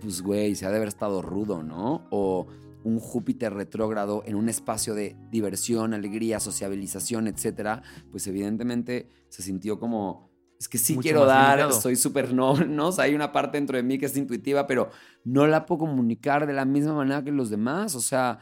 pues, 0.00 0.20
güey, 0.20 0.56
se 0.56 0.66
ha 0.66 0.70
de 0.70 0.78
haber 0.78 0.88
estado 0.88 1.22
rudo, 1.22 1.62
¿no? 1.62 2.08
O 2.10 2.48
un 2.82 2.98
Júpiter 2.98 3.54
retrógrado 3.54 4.24
en 4.26 4.34
un 4.34 4.48
espacio 4.48 4.96
de 4.96 5.14
diversión, 5.30 5.94
alegría, 5.94 6.40
sociabilización, 6.40 7.28
etcétera, 7.28 7.82
pues 8.10 8.26
evidentemente 8.26 9.08
se 9.28 9.42
sintió 9.42 9.78
como, 9.78 10.27
es 10.58 10.68
que 10.68 10.78
sí 10.78 10.94
Mucho 10.94 11.02
quiero 11.02 11.24
dar, 11.24 11.58
limitado. 11.58 11.80
soy 11.80 11.96
súper 11.96 12.32
no, 12.32 12.54
no, 12.66 12.88
o 12.88 12.92
sea, 12.92 13.04
hay 13.04 13.14
una 13.14 13.32
parte 13.32 13.58
dentro 13.58 13.76
de 13.76 13.82
mí 13.82 13.98
que 13.98 14.06
es 14.06 14.16
intuitiva, 14.16 14.66
pero 14.66 14.90
no 15.24 15.46
la 15.46 15.66
puedo 15.66 15.80
comunicar 15.80 16.46
de 16.46 16.52
la 16.52 16.64
misma 16.64 16.94
manera 16.94 17.22
que 17.22 17.30
los 17.30 17.50
demás, 17.50 17.94
o 17.94 18.00
sea, 18.00 18.38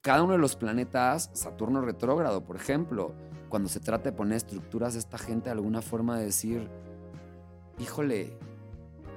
cada 0.00 0.22
uno 0.22 0.32
de 0.32 0.38
los 0.38 0.56
planetas, 0.56 1.30
Saturno 1.34 1.82
retrógrado, 1.82 2.44
por 2.44 2.56
ejemplo, 2.56 3.14
cuando 3.48 3.68
se 3.68 3.80
trata 3.80 4.10
de 4.10 4.16
poner 4.16 4.36
estructuras, 4.36 4.94
esta 4.94 5.18
gente 5.18 5.46
de 5.46 5.52
alguna 5.52 5.82
forma 5.82 6.18
de 6.18 6.26
decir, 6.26 6.68
híjole, 7.78 8.38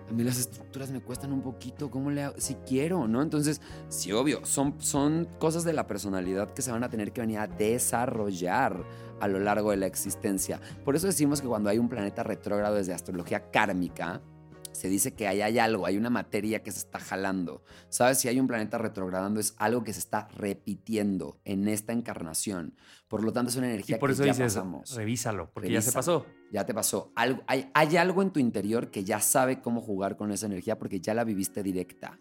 a 0.09 0.13
mí 0.13 0.23
las 0.23 0.37
estructuras 0.37 0.91
me 0.91 1.01
cuestan 1.01 1.31
un 1.31 1.41
poquito, 1.41 1.89
¿cómo 1.89 2.11
le 2.11 2.23
hago? 2.23 2.35
Si 2.37 2.55
quiero, 2.55 3.07
¿no? 3.07 3.21
Entonces, 3.21 3.61
sí, 3.89 4.11
obvio, 4.11 4.45
son, 4.45 4.75
son 4.79 5.27
cosas 5.39 5.63
de 5.63 5.73
la 5.73 5.87
personalidad 5.87 6.53
que 6.53 6.61
se 6.61 6.71
van 6.71 6.83
a 6.83 6.89
tener 6.89 7.11
que 7.13 7.21
venir 7.21 7.39
a 7.39 7.47
desarrollar 7.47 8.83
a 9.19 9.27
lo 9.27 9.39
largo 9.39 9.71
de 9.71 9.77
la 9.77 9.85
existencia. 9.87 10.59
Por 10.83 10.95
eso 10.95 11.07
decimos 11.07 11.41
que 11.41 11.47
cuando 11.47 11.69
hay 11.69 11.77
un 11.77 11.89
planeta 11.89 12.23
retrógrado 12.23 12.75
desde 12.75 12.93
astrología 12.93 13.49
kármica, 13.51 14.21
se 14.73 14.89
dice 14.89 15.13
que 15.13 15.27
ahí 15.27 15.41
hay 15.41 15.59
algo, 15.59 15.85
hay 15.85 15.97
una 15.97 16.09
materia 16.09 16.63
que 16.63 16.71
se 16.71 16.79
está 16.79 16.99
jalando. 16.99 17.63
¿Sabes? 17.89 18.17
Si 18.19 18.27
hay 18.27 18.39
un 18.39 18.47
planeta 18.47 18.77
retrogradando 18.79 19.39
es 19.39 19.53
algo 19.57 19.83
que 19.83 19.93
se 19.93 19.99
está 19.99 20.27
repitiendo 20.35 21.39
en 21.45 21.67
esta 21.67 21.93
encarnación. 21.93 22.75
Por 23.07 23.23
lo 23.23 23.31
tanto, 23.31 23.51
es 23.51 23.55
una 23.55 23.67
Y 23.67 23.71
energía 23.71 23.99
por 23.99 24.09
que 24.09 24.13
eso 24.15 24.25
ya 24.25 24.33
dices, 24.33 24.55
pasamos. 24.55 24.95
revísalo, 24.95 25.51
porque 25.53 25.71
ya 25.71 25.81
se 25.81 25.91
pasó. 25.91 26.25
Ya 26.53 26.67
te 26.67 26.73
pasó. 26.73 27.11
Algo, 27.15 27.41
hay, 27.47 27.71
hay 27.73 27.97
algo 27.97 28.21
en 28.21 28.29
tu 28.29 28.39
interior 28.39 28.91
que 28.91 29.03
ya 29.03 29.19
sabe 29.19 29.59
cómo 29.59 29.81
jugar 29.81 30.15
con 30.15 30.31
esa 30.31 30.45
energía 30.45 30.77
porque 30.77 30.99
ya 30.99 31.15
la 31.15 31.23
viviste 31.23 31.63
directa. 31.63 32.19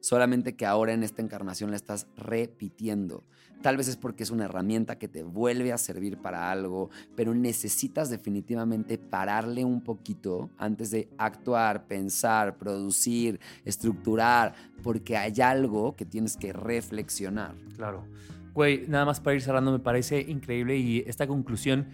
Solamente 0.00 0.54
que 0.54 0.66
ahora 0.66 0.92
en 0.92 1.02
esta 1.02 1.22
encarnación 1.22 1.70
la 1.70 1.76
estás 1.76 2.06
repitiendo. 2.14 3.24
Tal 3.62 3.78
vez 3.78 3.88
es 3.88 3.96
porque 3.96 4.22
es 4.22 4.30
una 4.30 4.44
herramienta 4.44 4.98
que 4.98 5.08
te 5.08 5.22
vuelve 5.22 5.72
a 5.72 5.78
servir 5.78 6.18
para 6.18 6.50
algo, 6.50 6.90
pero 7.16 7.34
necesitas 7.34 8.10
definitivamente 8.10 8.98
pararle 8.98 9.64
un 9.64 9.82
poquito 9.82 10.50
antes 10.58 10.90
de 10.90 11.08
actuar, 11.16 11.86
pensar, 11.86 12.58
producir, 12.58 13.40
estructurar, 13.64 14.54
porque 14.82 15.16
hay 15.16 15.40
algo 15.40 15.96
que 15.96 16.04
tienes 16.04 16.36
que 16.36 16.52
reflexionar. 16.52 17.54
Claro. 17.76 18.04
Güey, 18.52 18.86
nada 18.88 19.06
más 19.06 19.20
para 19.20 19.36
ir 19.36 19.42
cerrando, 19.42 19.72
me 19.72 19.78
parece 19.78 20.20
increíble 20.20 20.76
y 20.76 20.98
esta 21.06 21.26
conclusión 21.26 21.86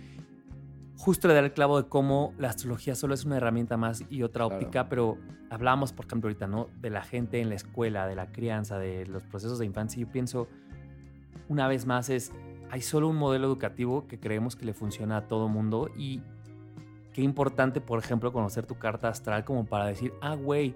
justo 0.96 1.28
le 1.28 1.34
da 1.34 1.40
el 1.40 1.52
clavo 1.52 1.82
de 1.82 1.88
cómo 1.88 2.32
la 2.38 2.48
astrología 2.48 2.94
solo 2.94 3.14
es 3.14 3.24
una 3.24 3.36
herramienta 3.36 3.76
más 3.76 4.04
y 4.08 4.22
otra 4.22 4.46
óptica, 4.46 4.88
pero 4.88 5.18
hablamos, 5.50 5.92
por 5.92 6.06
ejemplo, 6.06 6.28
ahorita, 6.28 6.46
¿no? 6.46 6.68
De 6.80 6.90
la 6.90 7.02
gente 7.02 7.40
en 7.40 7.48
la 7.48 7.54
escuela, 7.54 8.06
de 8.06 8.16
la 8.16 8.32
crianza, 8.32 8.78
de 8.78 9.06
los 9.06 9.22
procesos 9.22 9.58
de 9.58 9.66
infancia. 9.66 10.00
Yo 10.00 10.10
pienso, 10.10 10.48
una 11.48 11.68
vez 11.68 11.86
más, 11.86 12.08
es, 12.08 12.32
hay 12.70 12.80
solo 12.80 13.08
un 13.08 13.16
modelo 13.16 13.46
educativo 13.46 14.06
que 14.06 14.18
creemos 14.18 14.56
que 14.56 14.64
le 14.64 14.74
funciona 14.74 15.18
a 15.18 15.28
todo 15.28 15.48
mundo 15.48 15.90
y 15.96 16.22
qué 17.12 17.22
importante, 17.22 17.80
por 17.80 17.98
ejemplo, 17.98 18.32
conocer 18.32 18.66
tu 18.66 18.78
carta 18.78 19.08
astral 19.08 19.44
como 19.44 19.64
para 19.64 19.86
decir, 19.86 20.12
ah, 20.20 20.34
güey, 20.34 20.74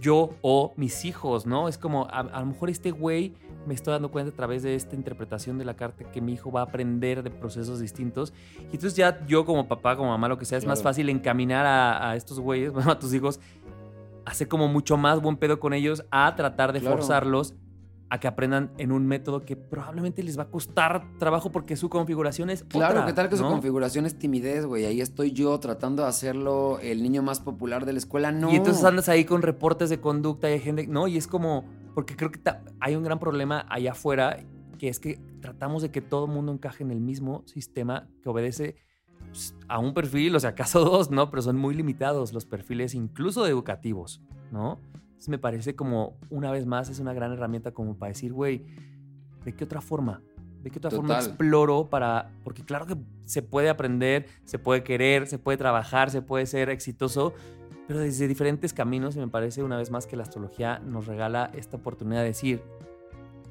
yo 0.00 0.30
o 0.42 0.72
mis 0.76 1.04
hijos, 1.04 1.46
¿no? 1.46 1.68
Es 1.68 1.78
como, 1.78 2.06
a, 2.10 2.22
lo 2.22 2.46
mejor 2.46 2.70
este 2.70 2.90
güey 2.90 3.34
me 3.66 3.74
estoy 3.74 3.92
dando 3.92 4.10
cuenta 4.10 4.32
a 4.32 4.34
través 4.34 4.62
de 4.62 4.74
esta 4.74 4.96
interpretación 4.96 5.58
de 5.58 5.64
la 5.64 5.74
carta 5.74 6.04
que 6.10 6.20
mi 6.20 6.32
hijo 6.32 6.50
va 6.50 6.60
a 6.60 6.64
aprender 6.64 7.22
de 7.22 7.30
procesos 7.30 7.80
distintos. 7.80 8.32
Y 8.58 8.76
entonces 8.76 8.96
ya 8.96 9.24
yo 9.26 9.44
como 9.44 9.68
papá, 9.68 9.96
como 9.96 10.10
mamá, 10.10 10.28
lo 10.28 10.38
que 10.38 10.44
sea, 10.44 10.58
es 10.58 10.66
más 10.66 10.82
fácil 10.82 11.08
encaminar 11.08 11.66
a, 11.66 12.16
estos 12.16 12.40
güeyes, 12.40 12.72
bueno, 12.72 12.90
a 12.92 12.98
tus 12.98 13.12
hijos, 13.14 13.40
hacer 14.24 14.48
como 14.48 14.68
mucho 14.68 14.96
más 14.96 15.20
buen 15.20 15.36
pedo 15.36 15.60
con 15.60 15.72
ellos, 15.72 16.04
a 16.10 16.34
tratar 16.36 16.72
de 16.72 16.80
forzarlos 16.80 17.54
a 18.10 18.18
que 18.18 18.26
aprendan 18.26 18.72
en 18.76 18.90
un 18.90 19.06
método 19.06 19.44
que 19.44 19.54
probablemente 19.54 20.24
les 20.24 20.36
va 20.36 20.42
a 20.42 20.48
costar 20.48 21.04
trabajo 21.18 21.52
porque 21.52 21.76
su 21.76 21.88
configuración 21.88 22.50
es 22.50 22.64
Claro, 22.64 23.06
¿qué 23.06 23.12
tal 23.12 23.28
que 23.28 23.36
su 23.36 23.44
configuración 23.44 24.04
es 24.04 24.18
timidez, 24.18 24.66
güey? 24.66 24.84
Ahí 24.84 25.00
estoy 25.00 25.30
yo 25.30 25.58
tratando 25.60 26.02
de 26.02 26.08
hacerlo 26.08 26.80
el 26.80 27.04
niño 27.04 27.22
más 27.22 27.38
popular 27.38 27.86
de 27.86 27.92
la 27.92 27.98
escuela, 28.00 28.32
no. 28.32 28.50
Y 28.50 28.56
entonces 28.56 28.82
andas 28.82 29.08
ahí 29.08 29.24
con 29.24 29.42
reportes 29.42 29.90
de 29.90 30.00
conducta 30.00 30.50
y 30.50 30.54
hay 30.54 30.60
gente, 30.60 30.88
no, 30.88 31.06
y 31.06 31.16
es 31.16 31.28
como, 31.28 31.64
porque 31.94 32.16
creo 32.16 32.30
que 32.30 32.40
hay 32.80 32.96
un 32.96 33.02
gran 33.02 33.18
problema 33.18 33.66
allá 33.68 33.92
afuera, 33.92 34.38
que 34.78 34.88
es 34.88 35.00
que 35.00 35.20
tratamos 35.40 35.82
de 35.82 35.90
que 35.90 36.00
todo 36.00 36.26
el 36.26 36.32
mundo 36.32 36.52
encaje 36.52 36.82
en 36.82 36.90
el 36.90 37.00
mismo 37.00 37.42
sistema 37.46 38.08
que 38.22 38.28
obedece 38.28 38.76
pues, 39.18 39.54
a 39.68 39.78
un 39.78 39.94
perfil, 39.94 40.36
o 40.36 40.40
sea, 40.40 40.50
acaso 40.50 40.84
dos, 40.84 41.10
¿no? 41.10 41.30
Pero 41.30 41.42
son 41.42 41.56
muy 41.56 41.74
limitados 41.74 42.32
los 42.32 42.46
perfiles, 42.46 42.94
incluso 42.94 43.46
educativos, 43.46 44.22
¿no? 44.50 44.78
me 45.28 45.38
parece 45.38 45.76
como, 45.76 46.16
una 46.30 46.50
vez 46.50 46.64
más, 46.66 46.88
es 46.88 46.98
una 46.98 47.12
gran 47.12 47.32
herramienta 47.32 47.72
como 47.72 47.98
para 47.98 48.08
decir, 48.08 48.32
güey, 48.32 48.64
¿de 49.44 49.54
qué 49.54 49.64
otra 49.64 49.80
forma? 49.80 50.22
¿De 50.62 50.70
qué 50.70 50.78
otra 50.78 50.90
forma 50.90 51.16
exploro 51.16 51.88
para...? 51.90 52.30
Porque 52.42 52.64
claro 52.64 52.86
que 52.86 52.96
se 53.24 53.42
puede 53.42 53.68
aprender, 53.68 54.26
se 54.44 54.58
puede 54.58 54.82
querer, 54.82 55.26
se 55.26 55.38
puede 55.38 55.58
trabajar, 55.58 56.10
se 56.10 56.22
puede 56.22 56.46
ser 56.46 56.70
exitoso, 56.70 57.34
pero 57.90 57.98
desde 57.98 58.28
diferentes 58.28 58.72
caminos 58.72 59.16
y 59.16 59.18
me 59.18 59.26
parece 59.26 59.64
una 59.64 59.76
vez 59.76 59.90
más 59.90 60.06
que 60.06 60.14
la 60.14 60.22
astrología 60.22 60.78
nos 60.78 61.08
regala 61.08 61.50
esta 61.56 61.76
oportunidad 61.76 62.20
de 62.20 62.28
decir, 62.28 62.62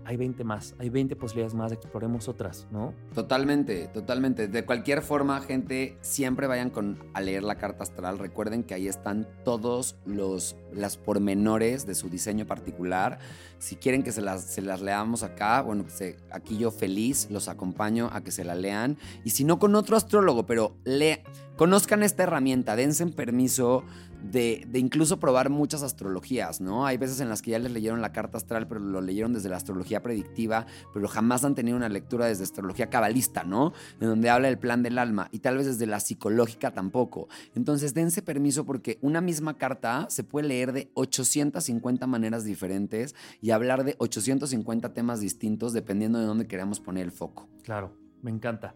hay 0.05 0.15
20 0.15 0.45
más, 0.45 0.75
hay 0.79 0.89
20 0.89 1.17
posibilidades 1.17 1.53
más, 1.55 1.73
exploremos 1.73 2.29
otras, 2.29 2.65
¿no? 2.71 2.93
Totalmente, 3.13 3.89
totalmente. 3.89 4.47
De 4.47 4.63
cualquier 4.63 5.01
forma, 5.01 5.41
gente, 5.41 5.97
siempre 5.99 6.47
vayan 6.47 6.69
con, 6.69 6.97
a 7.13 7.19
leer 7.19 7.43
la 7.43 7.55
carta 7.55 7.83
astral. 7.83 8.17
Recuerden 8.17 8.63
que 8.63 8.73
ahí 8.73 8.87
están 8.87 9.27
todos 9.43 9.97
los 10.05 10.55
las 10.73 10.97
pormenores 10.97 11.85
de 11.85 11.95
su 11.95 12.09
diseño 12.09 12.45
particular. 12.45 13.19
Si 13.57 13.75
quieren 13.75 14.03
que 14.03 14.11
se 14.11 14.21
las, 14.21 14.43
se 14.43 14.61
las 14.61 14.81
leamos 14.81 15.23
acá, 15.23 15.61
bueno, 15.61 15.85
aquí 16.31 16.57
yo 16.57 16.71
feliz 16.71 17.27
los 17.29 17.49
acompaño 17.49 18.09
a 18.13 18.21
que 18.21 18.31
se 18.31 18.43
la 18.43 18.55
lean. 18.55 18.97
Y 19.25 19.31
si 19.31 19.43
no 19.43 19.59
con 19.59 19.75
otro 19.75 19.97
astrólogo, 19.97 20.45
pero 20.45 20.77
le, 20.85 21.23
conozcan 21.55 22.03
esta 22.03 22.23
herramienta, 22.23 22.75
dense 22.75 23.05
permiso 23.07 23.83
de, 24.21 24.67
incluso 24.73 25.19
probar 25.19 25.49
muchas 25.49 25.83
astrologías, 25.83 26.61
¿no? 26.61 26.85
Hay 26.85 26.97
veces 26.97 27.19
en 27.19 27.29
las 27.29 27.41
que 27.41 27.51
ya 27.51 27.59
les 27.59 27.71
leyeron 27.71 28.01
la 28.01 28.11
carta 28.11 28.37
astral, 28.37 28.67
pero 28.67 28.79
lo 28.79 29.01
leyeron 29.01 29.33
desde 29.33 29.49
la 29.49 29.57
astrología 29.57 30.01
predictiva, 30.01 30.65
pero 30.93 31.07
jamás 31.07 31.43
han 31.43 31.55
tenido 31.55 31.77
una 31.77 31.89
lectura 31.89 32.27
desde 32.27 32.43
astrología 32.43 32.89
cabalista, 32.89 33.43
¿no? 33.43 33.73
En 33.99 34.07
donde 34.07 34.29
habla 34.29 34.49
el 34.49 34.57
plan 34.57 34.83
del 34.83 34.97
alma, 34.97 35.29
y 35.31 35.39
tal 35.39 35.57
vez 35.57 35.65
desde 35.65 35.85
la 35.85 35.99
psicológica 35.99 36.71
tampoco. 36.71 37.27
Entonces, 37.55 37.93
dense 37.93 38.21
permiso 38.21 38.65
porque 38.65 38.99
una 39.01 39.21
misma 39.21 39.57
carta 39.57 40.07
se 40.09 40.23
puede 40.23 40.47
leer 40.47 40.73
de 40.73 40.91
850 40.93 42.07
maneras 42.07 42.43
diferentes 42.43 43.15
y 43.41 43.51
hablar 43.51 43.83
de 43.83 43.95
850 43.99 44.93
temas 44.93 45.19
distintos 45.19 45.73
dependiendo 45.73 46.19
de 46.19 46.25
dónde 46.25 46.47
queramos 46.47 46.79
poner 46.79 47.05
el 47.05 47.11
foco. 47.11 47.47
Claro, 47.63 47.93
me 48.21 48.31
encanta. 48.31 48.75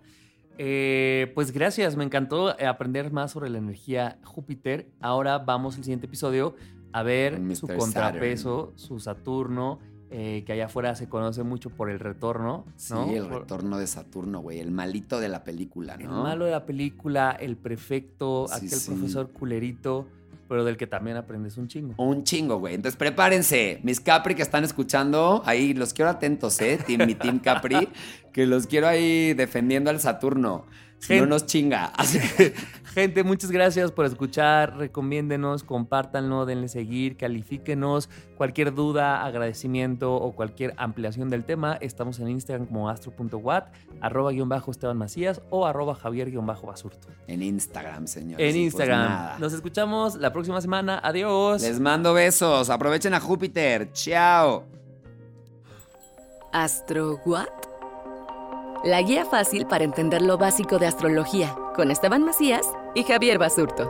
Eh, 0.57 1.31
pues 1.33 1.51
gracias, 1.51 1.95
me 1.95 2.03
encantó 2.03 2.57
eh, 2.59 2.65
aprender 2.65 3.11
más 3.11 3.31
sobre 3.31 3.49
la 3.49 3.57
energía 3.57 4.19
Júpiter. 4.23 4.89
Ahora 5.01 5.39
vamos 5.39 5.75
al 5.77 5.83
siguiente 5.83 6.05
episodio 6.05 6.55
a 6.91 7.03
ver 7.03 7.41
su 7.55 7.67
contrapeso, 7.67 8.71
su 8.75 8.99
Saturno, 8.99 9.79
eh, 10.11 10.43
que 10.45 10.53
allá 10.53 10.65
afuera 10.65 10.95
se 10.95 11.09
conoce 11.09 11.41
mucho 11.41 11.71
por 11.71 11.89
el 11.89 11.99
retorno. 11.99 12.65
Sí, 12.75 12.93
el 13.13 13.27
retorno 13.29 13.79
de 13.79 13.87
Saturno, 13.87 14.41
güey, 14.41 14.59
el 14.59 14.71
malito 14.71 15.19
de 15.19 15.29
la 15.29 15.43
película, 15.43 15.97
¿no? 15.97 16.03
El 16.03 16.23
malo 16.23 16.45
de 16.45 16.51
la 16.51 16.65
película, 16.65 17.31
el 17.31 17.57
prefecto, 17.57 18.45
aquel 18.53 18.79
profesor 18.85 19.31
culerito 19.31 20.07
pero 20.47 20.63
del 20.63 20.77
que 20.77 20.87
también 20.87 21.17
aprendes 21.17 21.57
un 21.57 21.67
chingo. 21.67 21.93
Un 21.97 22.23
chingo, 22.23 22.57
güey. 22.59 22.75
Entonces 22.75 22.97
prepárense, 22.97 23.79
mis 23.83 23.99
Capri 23.99 24.35
que 24.35 24.41
están 24.41 24.63
escuchando, 24.63 25.41
ahí 25.45 25.73
los 25.73 25.93
quiero 25.93 26.11
atentos, 26.11 26.59
¿eh? 26.61 26.79
Mi 26.87 27.15
Team 27.15 27.39
Capri, 27.39 27.89
que 28.31 28.45
los 28.45 28.67
quiero 28.67 28.87
ahí 28.87 29.33
defendiendo 29.33 29.89
al 29.89 29.99
Saturno. 29.99 30.65
No 31.09 31.25
nos 31.25 31.45
chinga. 31.45 31.91
Gente, 32.93 33.23
muchas 33.23 33.49
gracias 33.49 33.91
por 33.91 34.05
escuchar. 34.05 34.77
Recomiéndenos, 34.77 35.63
compártanlo, 35.63 36.45
denle 36.45 36.67
seguir, 36.67 37.17
califíquenos. 37.17 38.07
Cualquier 38.37 38.75
duda, 38.75 39.25
agradecimiento 39.25 40.13
o 40.13 40.33
cualquier 40.35 40.75
ampliación 40.77 41.31
del 41.31 41.43
tema, 41.43 41.75
estamos 41.81 42.19
en 42.19 42.29
Instagram 42.29 42.67
como 42.67 42.89
astro.wat, 42.89 43.63
arroba 43.99 44.31
guion 44.31 44.47
bajo 44.47 44.69
Esteban 44.69 44.97
Macías 44.97 45.41
o 45.49 45.65
arroba 45.65 45.95
Javier 45.95 46.29
guion 46.29 46.45
bajo 46.45 46.67
Basurto. 46.67 47.07
En 47.27 47.41
Instagram, 47.41 48.05
señores. 48.05 48.45
En 48.45 48.53
pues 48.53 48.63
Instagram. 48.63 49.39
Nos 49.39 49.53
escuchamos 49.53 50.15
la 50.15 50.31
próxima 50.31 50.61
semana. 50.61 50.99
Adiós. 51.03 51.63
Les 51.63 51.79
mando 51.79 52.13
besos. 52.13 52.69
Aprovechen 52.69 53.15
a 53.15 53.19
Júpiter. 53.19 53.91
Chao. 53.93 54.65
¿Astro 56.51 57.19
What? 57.25 57.72
La 58.83 59.01
guía 59.01 59.23
fácil 59.23 59.65
para 59.65 59.85
entender 59.85 60.21
lo 60.21 60.37
básico 60.37 60.77
de 60.77 60.87
astrología 60.87 61.55
con 61.73 61.89
Esteban 61.89 62.25
Macías 62.25 62.69
y 62.93 63.03
Javier 63.03 63.37
Basurto. 63.37 63.89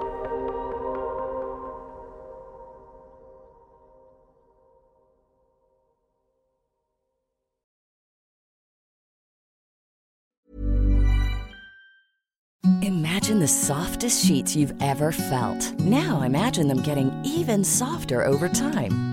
Imagine 12.83 13.39
the 13.39 13.47
softest 13.47 14.23
sheets 14.23 14.55
you've 14.55 14.75
ever 14.79 15.11
felt. 15.11 15.73
Now 15.79 16.21
imagine 16.21 16.67
them 16.67 16.83
getting 16.83 17.11
even 17.25 17.63
softer 17.63 18.23
over 18.23 18.47
time. 18.47 19.12